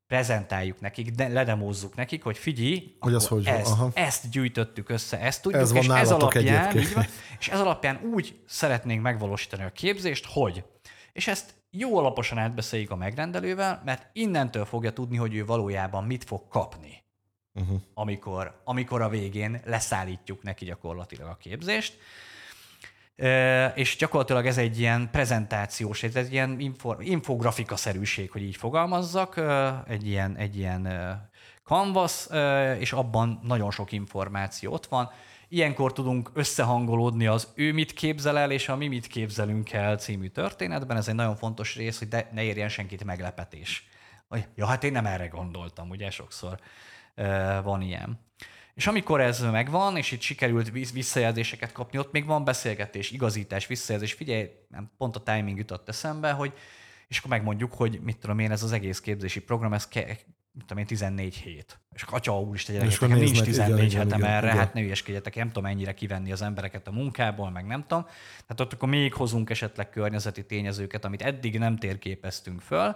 prezentáljuk 0.08 0.80
nekik, 0.80 1.10
de 1.10 1.28
ledemózzuk 1.28 1.96
nekik, 1.96 2.24
hogy 2.24 2.38
figyelj, 2.38 2.96
hogy 3.00 3.14
az 3.14 3.28
hogy 3.28 3.46
ezt, 3.46 3.72
Aha. 3.72 3.92
ezt 3.94 4.30
gyűjtöttük 4.30 4.90
össze, 4.90 5.20
ezt 5.20 5.42
tudjuk, 5.42 5.62
ez 5.62 5.72
és 5.72 5.88
ez 5.88 6.12
alapján, 6.12 6.78
így 6.78 6.94
van, 6.94 7.06
és 7.40 7.48
ez 7.48 7.60
alapján 7.60 8.00
úgy 8.14 8.40
szeretnénk 8.48 9.02
megvalósítani 9.02 9.64
a 9.64 9.70
képzést, 9.70 10.26
hogy, 10.26 10.64
és 11.14 11.28
ezt 11.28 11.54
jó 11.70 11.98
alaposan 11.98 12.38
átbeszéljük 12.38 12.92
a 12.92 12.96
megrendelővel, 12.96 13.82
mert 13.86 14.10
innentől 14.14 14.66
fogja 14.66 14.92
tudni, 14.92 15.18
hogy 15.18 15.36
ő 15.36 15.46
valójában 15.46 16.04
mit 16.04 16.24
fog 16.24 16.48
kapni 16.48 17.05
uh-huh. 17.56 17.82
amikor, 17.94 18.62
amikor 18.64 19.02
a 19.02 19.10
végén 19.10 19.62
leszállítjuk 19.66 20.44
neki 20.44 20.66
gyakorlatilag 20.66 21.28
a 21.28 21.38
képzést. 21.38 21.98
E, 23.16 23.68
és 23.68 23.96
gyakorlatilag 23.96 24.46
ez 24.46 24.58
egy 24.58 24.80
ilyen 24.80 25.10
prezentációs, 25.12 26.04
ez 26.04 26.16
egy 26.16 26.32
ilyen 26.32 26.60
info, 26.60 26.96
infografika-szerűség, 27.00 28.32
hogy 28.32 28.42
így 28.42 28.56
fogalmazzak, 28.56 29.42
egy 29.88 30.08
ilyen, 30.08 30.36
egy 30.36 30.58
ilyen 30.58 30.90
canvas, 31.64 32.28
és 32.80 32.94
abban 32.94 33.40
nagyon 33.44 33.72
sok 33.72 33.92
információ 33.92 34.74
ott 34.74 34.86
van. 34.86 35.10
Ilyenkor 35.48 35.94
tudunk 35.94 36.32
összehangolódni 36.34 37.28
az 37.28 37.48
ő 37.56 37.74
mit 37.74 37.94
képzel 37.94 38.38
el, 38.38 38.52
és 38.52 38.70
a 38.70 38.76
mi 38.76 38.88
mit 38.88 39.08
képzelünk 39.08 39.72
el 39.72 39.98
című 39.98 40.28
történetben. 40.28 40.98
Ez 40.98 41.08
egy 41.08 41.16
nagyon 41.16 41.36
fontos 41.36 41.76
rész, 41.76 42.00
hogy 42.00 42.26
ne 42.32 42.44
érjen 42.44 42.70
senkit 42.70 43.04
meglepetés. 43.04 43.88
Ja, 44.56 44.66
hát 44.66 44.84
én 44.84 44.92
nem 44.92 45.06
erre 45.06 45.28
gondoltam, 45.28 45.90
ugye 45.90 46.10
sokszor 46.10 46.60
van 47.64 47.82
ilyen. 47.82 48.20
És 48.74 48.88
amikor 48.88 49.22
ez 49.22 49.42
megvan, 49.42 49.98
és 49.98 50.12
itt 50.12 50.22
sikerült 50.22 50.72
visszajelzéseket 50.92 51.72
kapni, 51.72 51.98
ott 51.98 52.12
még 52.12 52.26
van 52.26 52.44
beszélgetés, 52.44 53.12
igazítás, 53.12 53.68
visszajelzés. 53.68 54.14
Figyelj, 54.14 54.50
pont 54.98 55.16
a 55.16 55.24
timing 55.24 55.58
jutott 55.58 55.90
eszembe, 55.90 56.32
hogy 56.32 56.54
és 57.08 57.18
akkor 57.18 57.30
megmondjuk, 57.30 57.74
hogy 57.74 58.00
mit 58.04 58.18
tudom 58.18 58.40
én, 58.40 58.52
ez 58.52 58.64
az 58.64 58.72
egész 58.72 59.00
képzési 59.00 59.42
program, 59.42 59.74
ez 59.74 59.88
ke, 59.88 60.06
mit 60.52 60.66
tudom 60.66 60.78
én, 60.78 60.86
14 60.86 61.36
hét. 61.36 61.80
És 61.94 62.04
atya 62.04 62.40
úristen, 62.40 62.76
gyerekek, 62.76 63.00
nekem 63.00 63.18
nincs 63.18 63.42
14 63.42 63.92
igen, 63.92 64.04
hetem 64.04 64.20
igen, 64.20 64.32
erre, 64.32 64.46
igen. 64.46 64.58
hát 64.58 64.74
ne 64.74 64.82
ügyeskedjetek, 64.82 65.36
nem 65.36 65.48
tudom 65.48 65.66
ennyire 65.66 65.94
kivenni 65.94 66.32
az 66.32 66.42
embereket 66.42 66.88
a 66.88 66.92
munkából, 66.92 67.52
meg 67.52 67.66
nem 67.66 67.82
tudom. 67.88 68.04
Tehát 68.48 68.60
ott 68.60 68.74
akkor 68.74 68.90
még 68.90 69.14
hozunk 69.14 69.50
esetleg 69.50 69.90
környezeti 69.90 70.46
tényezőket, 70.46 71.06
amit 71.06 71.22
eddig 71.22 71.60
nem 71.60 71.78
térképeztünk 71.78 72.62
föl, 72.62 72.96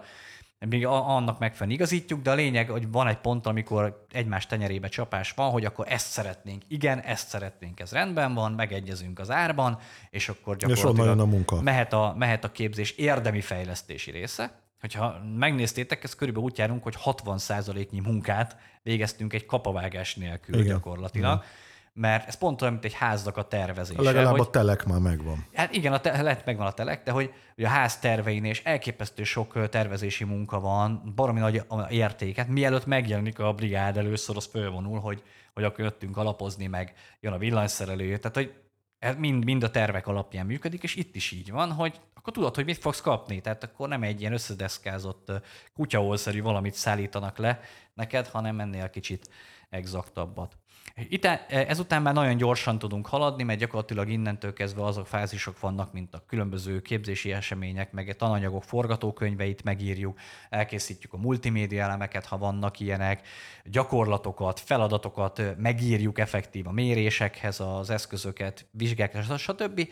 még 0.68 0.86
annak 0.86 1.40
megfelelően 1.40 1.80
igazítjuk, 1.80 2.22
de 2.22 2.32
a 2.32 2.34
lényeg, 2.34 2.70
hogy 2.70 2.92
van 2.92 3.08
egy 3.08 3.18
pont, 3.18 3.46
amikor 3.46 4.06
egymás 4.12 4.46
tenyerébe 4.46 4.88
csapás 4.88 5.32
van, 5.32 5.52
hogy 5.52 5.66
akkor 5.66 5.86
ezt 5.90 6.08
szeretnénk, 6.08 6.62
igen, 6.68 7.00
ezt 7.00 7.28
szeretnénk, 7.28 7.80
ez 7.80 7.92
rendben 7.92 8.34
van, 8.34 8.52
megegyezünk 8.52 9.20
az 9.20 9.30
árban, 9.30 9.80
és 10.10 10.30
akkor 10.30 10.56
gyakorlatilag 10.58 11.16
és 11.16 11.22
a 11.22 11.26
munka. 11.26 11.62
Mehet, 11.62 11.94
a, 11.94 12.16
mehet 12.18 12.44
a 12.44 12.52
képzés 12.52 12.92
érdemi 12.92 13.42
fejlesztési 13.42 14.12
része. 14.12 14.60
Hogyha 14.80 15.22
megnéztétek, 15.38 16.04
ez 16.04 16.16
körülbelül 16.16 16.50
úgy 16.50 16.58
járunk, 16.58 16.84
hogy 16.84 16.96
60%-nyi 17.06 18.00
munkát 18.00 18.58
végeztünk 18.84 19.34
egy 19.34 19.46
kapavágás 19.46 20.16
nélkül 20.16 20.56
igen. 20.56 20.68
gyakorlatilag. 20.68 21.36
Igen 21.38 21.68
mert 22.00 22.28
ez 22.28 22.38
pont 22.38 22.62
olyan, 22.62 22.74
mint 22.74 22.86
egy 22.86 22.94
háznak 22.94 23.38
a 23.38 23.44
tervezése. 23.44 24.02
Legalább 24.02 24.32
hogy, 24.32 24.40
a 24.40 24.50
telek 24.50 24.86
már 24.86 25.00
megvan. 25.00 25.46
Hát 25.54 25.76
igen, 25.76 25.94
a 25.94 26.00
te, 26.00 26.22
lehet 26.22 26.46
megvan 26.46 26.68
a 26.68 26.72
telek, 26.72 27.04
de 27.04 27.12
hogy, 27.12 27.34
hogy 27.56 27.64
a 27.64 27.68
ház 27.68 28.00
tervein 28.00 28.46
és 28.46 28.64
elképesztő 28.64 29.24
sok 29.24 29.70
tervezési 29.70 30.24
munka 30.24 30.60
van, 30.60 31.14
baromi 31.16 31.40
nagy 31.40 31.64
értéket, 31.90 32.48
mielőtt 32.48 32.86
megjelenik 32.86 33.40
a 33.40 33.54
brigád 33.54 33.98
először, 33.98 34.36
az 34.36 34.46
fölvonul, 34.46 35.00
hogy, 35.00 35.24
hogy 35.54 35.64
akkor 35.64 35.80
jöttünk 35.80 36.18
alapozni, 36.18 36.68
meg 36.68 36.94
jön 37.20 37.34
a 37.34 37.38
villanyszerelő, 37.38 38.18
tehát 38.18 38.36
hogy 38.36 38.54
ez 39.00 39.16
mind, 39.16 39.44
mind 39.44 39.64
a 39.64 39.72
tervek 39.72 40.08
alapján 40.08 40.46
működik, 40.46 40.84
és 40.84 40.96
itt 40.96 41.16
is 41.16 41.32
így 41.32 41.52
van, 41.52 41.72
hogy 41.72 42.00
akkor 42.14 42.34
tudod, 42.34 42.56
hogy 42.56 42.66
mit 42.66 42.78
fogsz 42.78 43.02
kapni. 43.02 43.42
Tehát 43.42 43.64
akkor 43.64 43.88
nem 43.88 44.04
egy 44.04 44.20
ilyen 44.20 44.34
összedeszkázott 44.34 45.32
kutyaolszerű 45.74 46.42
valamit 46.42 46.74
szállítanak 46.74 47.38
le 47.38 47.60
neked, 47.94 48.28
hanem 48.28 48.60
ennél 48.60 48.90
kicsit 48.90 49.30
exaktabbat. 49.70 50.58
Itt, 50.96 51.26
e, 51.26 51.46
ezután 51.48 52.02
már 52.02 52.14
nagyon 52.14 52.38
gyorsan 52.38 52.80
tudunk 52.80 53.08
haladni, 53.08 53.44
mert 53.44 53.60
gyakorlatilag 53.60 54.10
innentől 54.10 54.54
kezdve 54.54 54.84
azok 54.84 55.08
fázisok 55.08 55.60
vannak, 55.60 55.94
mint 55.94 56.14
a 56.14 56.24
különböző 56.28 56.82
képzési 56.82 57.32
események, 57.32 57.92
meg 57.92 58.10
a 58.10 58.14
tananyagok 58.14 58.64
forgatókönyveit 58.64 59.64
megírjuk, 59.64 60.20
elkészítjük 60.50 61.14
a 61.14 61.18
multimédia 61.18 61.84
elemeket, 61.84 62.26
ha 62.26 62.38
vannak 62.38 62.80
ilyenek, 62.80 63.28
gyakorlatokat, 63.64 64.60
feladatokat 64.60 65.42
megírjuk 65.58 66.20
effektív 66.20 66.68
a 66.68 66.72
mérésekhez, 66.72 67.60
az 67.60 67.90
eszközöket, 67.90 68.66
vizsgákra, 68.72 69.38
stb. 69.38 69.90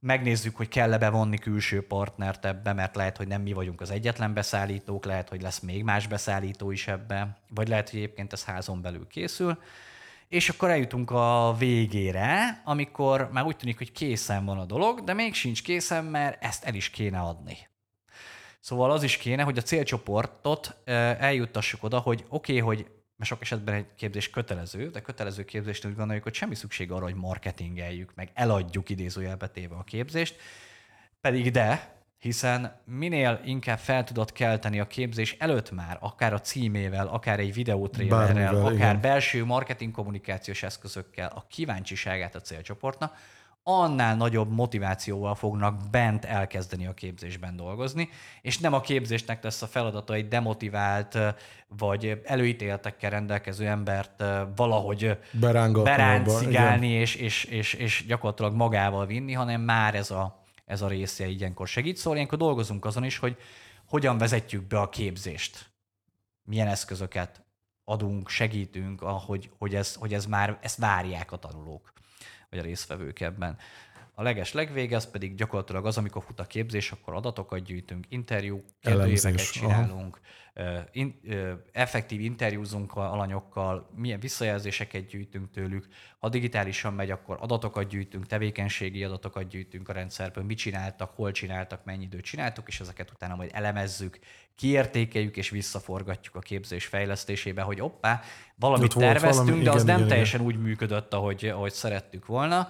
Megnézzük, 0.00 0.56
hogy 0.56 0.68
kell-e 0.68 0.98
bevonni 0.98 1.38
külső 1.38 1.86
partnert 1.86 2.44
ebbe, 2.44 2.72
mert 2.72 2.96
lehet, 2.96 3.16
hogy 3.16 3.26
nem 3.26 3.42
mi 3.42 3.52
vagyunk 3.52 3.80
az 3.80 3.90
egyetlen 3.90 4.34
beszállítók, 4.34 5.04
lehet, 5.04 5.28
hogy 5.28 5.42
lesz 5.42 5.60
még 5.60 5.84
más 5.84 6.06
beszállító 6.06 6.70
is 6.70 6.88
ebbe, 6.88 7.38
vagy 7.48 7.68
lehet, 7.68 7.90
hogy 7.90 7.98
egyébként 7.98 8.32
ez 8.32 8.44
házon 8.44 8.82
belül 8.82 9.06
készül 9.06 9.58
és 10.28 10.48
akkor 10.48 10.70
eljutunk 10.70 11.10
a 11.10 11.54
végére, 11.58 12.62
amikor 12.64 13.28
már 13.32 13.44
úgy 13.44 13.56
tűnik, 13.56 13.78
hogy 13.78 13.92
készen 13.92 14.44
van 14.44 14.58
a 14.58 14.64
dolog, 14.64 15.04
de 15.04 15.12
még 15.12 15.34
sincs 15.34 15.62
készen, 15.62 16.04
mert 16.04 16.44
ezt 16.44 16.64
el 16.64 16.74
is 16.74 16.90
kéne 16.90 17.18
adni. 17.18 17.56
Szóval 18.60 18.90
az 18.90 19.02
is 19.02 19.16
kéne, 19.16 19.42
hogy 19.42 19.58
a 19.58 19.62
célcsoportot 19.62 20.76
eljuttassuk 20.84 21.82
oda, 21.82 21.98
hogy 21.98 22.24
oké, 22.28 22.60
okay, 22.60 22.74
hogy 22.74 22.90
mert 23.16 23.30
sok 23.30 23.42
esetben 23.42 23.74
egy 23.74 23.94
képzés 23.94 24.30
kötelező, 24.30 24.90
de 24.90 25.00
kötelező 25.00 25.44
képzést 25.44 25.84
úgy 25.84 25.94
gondoljuk, 25.94 26.24
hogy 26.24 26.34
semmi 26.34 26.54
szükség 26.54 26.92
arra, 26.92 27.04
hogy 27.04 27.14
marketingeljük, 27.14 28.14
meg 28.14 28.30
eladjuk 28.34 28.88
idézőjelbe 28.88 29.48
téve 29.48 29.74
a 29.74 29.82
képzést, 29.82 30.36
pedig 31.20 31.50
de, 31.50 31.97
hiszen 32.18 32.80
minél 32.84 33.40
inkább 33.44 33.78
fel 33.78 34.04
tudod 34.04 34.32
kelteni 34.32 34.80
a 34.80 34.86
képzés 34.86 35.36
előtt 35.38 35.70
már, 35.70 35.96
akár 36.00 36.32
a 36.32 36.40
címével, 36.40 37.06
akár 37.06 37.38
egy 37.38 37.54
videótrélerrel, 37.54 38.56
akár 38.56 38.72
igen. 38.72 39.00
belső 39.00 39.44
marketing 39.44 39.92
kommunikációs 39.92 40.62
eszközökkel 40.62 41.32
a 41.34 41.44
kíváncsiságát 41.48 42.34
a 42.34 42.40
célcsoportnak, 42.40 43.16
annál 43.62 44.16
nagyobb 44.16 44.52
motivációval 44.52 45.34
fognak 45.34 45.90
bent 45.90 46.24
elkezdeni 46.24 46.86
a 46.86 46.94
képzésben 46.94 47.56
dolgozni, 47.56 48.08
és 48.42 48.58
nem 48.58 48.72
a 48.72 48.80
képzésnek 48.80 49.42
lesz 49.42 49.62
a 49.62 49.66
feladata 49.66 50.14
egy 50.14 50.28
demotivált, 50.28 51.18
vagy 51.68 52.20
előítéltekkel 52.24 53.10
rendelkező 53.10 53.66
embert 53.66 54.24
valahogy 54.56 55.18
beráncigálni 55.84 56.88
és, 56.88 57.14
és, 57.14 57.44
és, 57.44 57.72
és 57.72 58.04
gyakorlatilag 58.06 58.54
magával 58.54 59.06
vinni, 59.06 59.32
hanem 59.32 59.60
már 59.60 59.94
ez 59.94 60.10
a 60.10 60.37
ez 60.68 60.82
a 60.82 60.88
része 60.88 61.26
ilyenkor 61.26 61.68
segít. 61.68 61.96
Szóval 61.96 62.14
ilyenkor 62.14 62.38
dolgozunk 62.38 62.84
azon 62.84 63.04
is, 63.04 63.18
hogy 63.18 63.36
hogyan 63.84 64.18
vezetjük 64.18 64.66
be 64.66 64.80
a 64.80 64.88
képzést, 64.88 65.70
milyen 66.42 66.68
eszközöket 66.68 67.44
adunk, 67.84 68.28
segítünk, 68.28 69.02
ahogy, 69.02 69.50
hogy, 69.58 69.74
ez, 69.74 69.94
hogy 69.94 70.14
ez 70.14 70.26
már, 70.26 70.58
ezt 70.62 70.78
várják 70.78 71.32
a 71.32 71.36
tanulók, 71.36 71.92
vagy 72.50 72.58
a 72.58 72.62
résztvevők 72.62 73.20
ebben. 73.20 73.58
A 74.18 74.22
leges 74.22 74.52
legvége 74.52 74.96
az 74.96 75.10
pedig 75.10 75.34
gyakorlatilag 75.34 75.86
az, 75.86 75.98
amikor 75.98 76.22
fut 76.22 76.40
a 76.40 76.44
képzés, 76.44 76.92
akkor 76.92 77.14
adatokat 77.14 77.62
gyűjtünk, 77.62 78.06
interjú 78.08 78.64
kérdőíveket 78.80 79.52
csinálunk, 79.52 80.20
in, 80.92 81.20
effektív 81.72 82.20
interjúzunk 82.20 82.96
a 82.96 83.12
alanyokkal, 83.12 83.90
milyen 83.94 84.20
visszajelzéseket 84.20 85.06
gyűjtünk 85.06 85.50
tőlük. 85.50 85.86
Ha 86.18 86.28
digitálisan 86.28 86.94
megy, 86.94 87.10
akkor 87.10 87.36
adatokat 87.40 87.88
gyűjtünk, 87.88 88.26
tevékenységi 88.26 89.04
adatokat 89.04 89.48
gyűjtünk 89.48 89.88
a 89.88 89.92
rendszerből, 89.92 90.44
mit 90.44 90.58
csináltak, 90.58 91.10
hol 91.14 91.30
csináltak, 91.30 91.84
mennyi 91.84 92.04
időt 92.04 92.24
csináltuk, 92.24 92.68
és 92.68 92.80
ezeket 92.80 93.10
utána 93.10 93.34
majd 93.34 93.50
elemezzük, 93.52 94.18
kiértékeljük 94.54 95.36
és 95.36 95.50
visszaforgatjuk 95.50 96.34
a 96.34 96.40
képzés 96.40 96.86
fejlesztésébe, 96.86 97.62
hogy 97.62 97.80
oppá, 97.80 98.20
valamit 98.54 98.94
terveztünk, 98.94 99.46
valami, 99.46 99.64
de 99.64 99.70
az 99.70 99.82
igen, 99.82 99.86
nem 99.86 99.96
igen, 99.96 100.08
teljesen 100.08 100.40
igen. 100.40 100.52
úgy 100.52 100.62
működött, 100.62 101.14
ahogy, 101.14 101.46
ahogy 101.46 101.72
szerettük 101.72 102.26
volna 102.26 102.68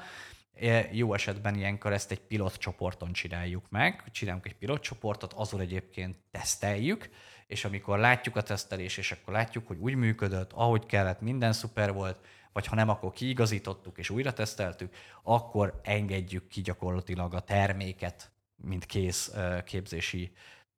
jó 0.90 1.14
esetben 1.14 1.54
ilyenkor 1.54 1.92
ezt 1.92 2.10
egy 2.10 2.20
pilot 2.20 2.56
csoporton 2.56 3.12
csináljuk 3.12 3.64
meg, 3.68 4.04
csinálunk 4.10 4.46
egy 4.46 4.56
pilot 4.56 4.82
csoportot, 4.82 5.32
azon 5.32 5.60
egyébként 5.60 6.16
teszteljük, 6.30 7.08
és 7.46 7.64
amikor 7.64 7.98
látjuk 7.98 8.36
a 8.36 8.42
tesztelés, 8.42 8.96
és 8.96 9.12
akkor 9.12 9.32
látjuk, 9.32 9.66
hogy 9.66 9.78
úgy 9.78 9.94
működött, 9.94 10.52
ahogy 10.52 10.86
kellett, 10.86 11.20
minden 11.20 11.52
szuper 11.52 11.92
volt, 11.92 12.18
vagy 12.52 12.66
ha 12.66 12.74
nem, 12.74 12.88
akkor 12.88 13.12
kiigazítottuk 13.12 13.98
és 13.98 14.10
újra 14.10 14.32
teszteltük, 14.32 14.94
akkor 15.22 15.80
engedjük 15.82 16.48
ki 16.48 16.60
gyakorlatilag 16.60 17.34
a 17.34 17.40
terméket, 17.40 18.30
mint 18.56 18.86
kész 18.86 19.32
képzési 19.64 20.32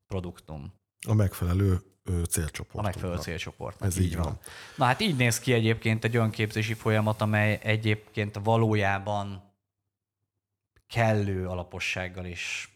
produktum. 0.06 0.72
A 1.06 1.14
megfelelő 1.14 1.80
célcsoport. 2.28 2.78
A 2.78 2.82
megfelelő 2.82 3.18
célcsoport. 3.18 3.82
Ez 3.82 3.98
így, 3.98 4.04
így 4.04 4.16
van. 4.16 4.24
van. 4.24 4.38
Na 4.76 4.84
hát 4.84 5.00
így 5.00 5.16
néz 5.16 5.38
ki 5.38 5.52
egyébként 5.52 6.04
egy 6.04 6.16
olyan 6.16 6.30
képzési 6.30 6.74
folyamat, 6.74 7.20
amely 7.20 7.58
egyébként 7.62 8.38
valójában 8.42 9.49
kellő 10.90 11.46
alapossággal 11.46 12.24
és 12.24 12.68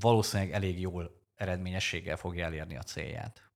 valószínűleg 0.00 0.52
elég 0.52 0.80
jól 0.80 1.10
eredményességgel 1.34 2.16
fogja 2.16 2.44
elérni 2.44 2.76
a 2.76 2.82
célját. 2.82 3.50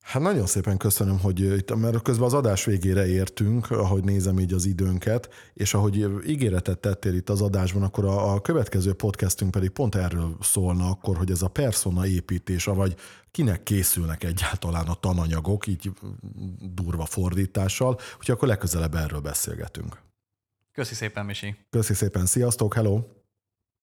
Hát 0.00 0.22
nagyon 0.22 0.46
szépen 0.46 0.76
köszönöm, 0.76 1.18
hogy 1.18 1.40
itt, 1.40 1.74
mert 1.74 2.02
közben 2.02 2.26
az 2.26 2.34
adás 2.34 2.64
végére 2.64 3.06
értünk, 3.06 3.70
ahogy 3.70 4.04
nézem 4.04 4.38
így 4.38 4.52
az 4.52 4.64
időnket, 4.64 5.28
és 5.54 5.74
ahogy 5.74 6.28
ígéretet 6.28 6.78
tettél 6.78 7.14
itt 7.14 7.28
az 7.28 7.40
adásban, 7.40 7.82
akkor 7.82 8.04
a, 8.04 8.32
a 8.32 8.40
következő 8.40 8.92
podcastünk 8.92 9.50
pedig 9.50 9.70
pont 9.70 9.94
erről 9.94 10.36
szólna 10.40 10.88
akkor, 10.88 11.16
hogy 11.16 11.30
ez 11.30 11.42
a 11.42 11.48
persona 11.48 12.06
építés, 12.06 12.64
vagy 12.64 12.94
kinek 13.30 13.62
készülnek 13.62 14.24
egyáltalán 14.24 14.86
a 14.86 14.94
tananyagok, 14.94 15.66
így 15.66 15.90
durva 16.74 17.04
fordítással, 17.04 17.94
úgyhogy 18.18 18.34
akkor 18.34 18.48
legközelebb 18.48 18.94
erről 18.94 19.20
beszélgetünk. 19.20 20.02
Köszi 20.72 20.94
szépen, 20.94 21.24
Misi. 21.24 21.56
Köszi 21.70 21.94
szépen, 21.94 22.26
sziasztok, 22.26 22.74
hello! 22.74 23.19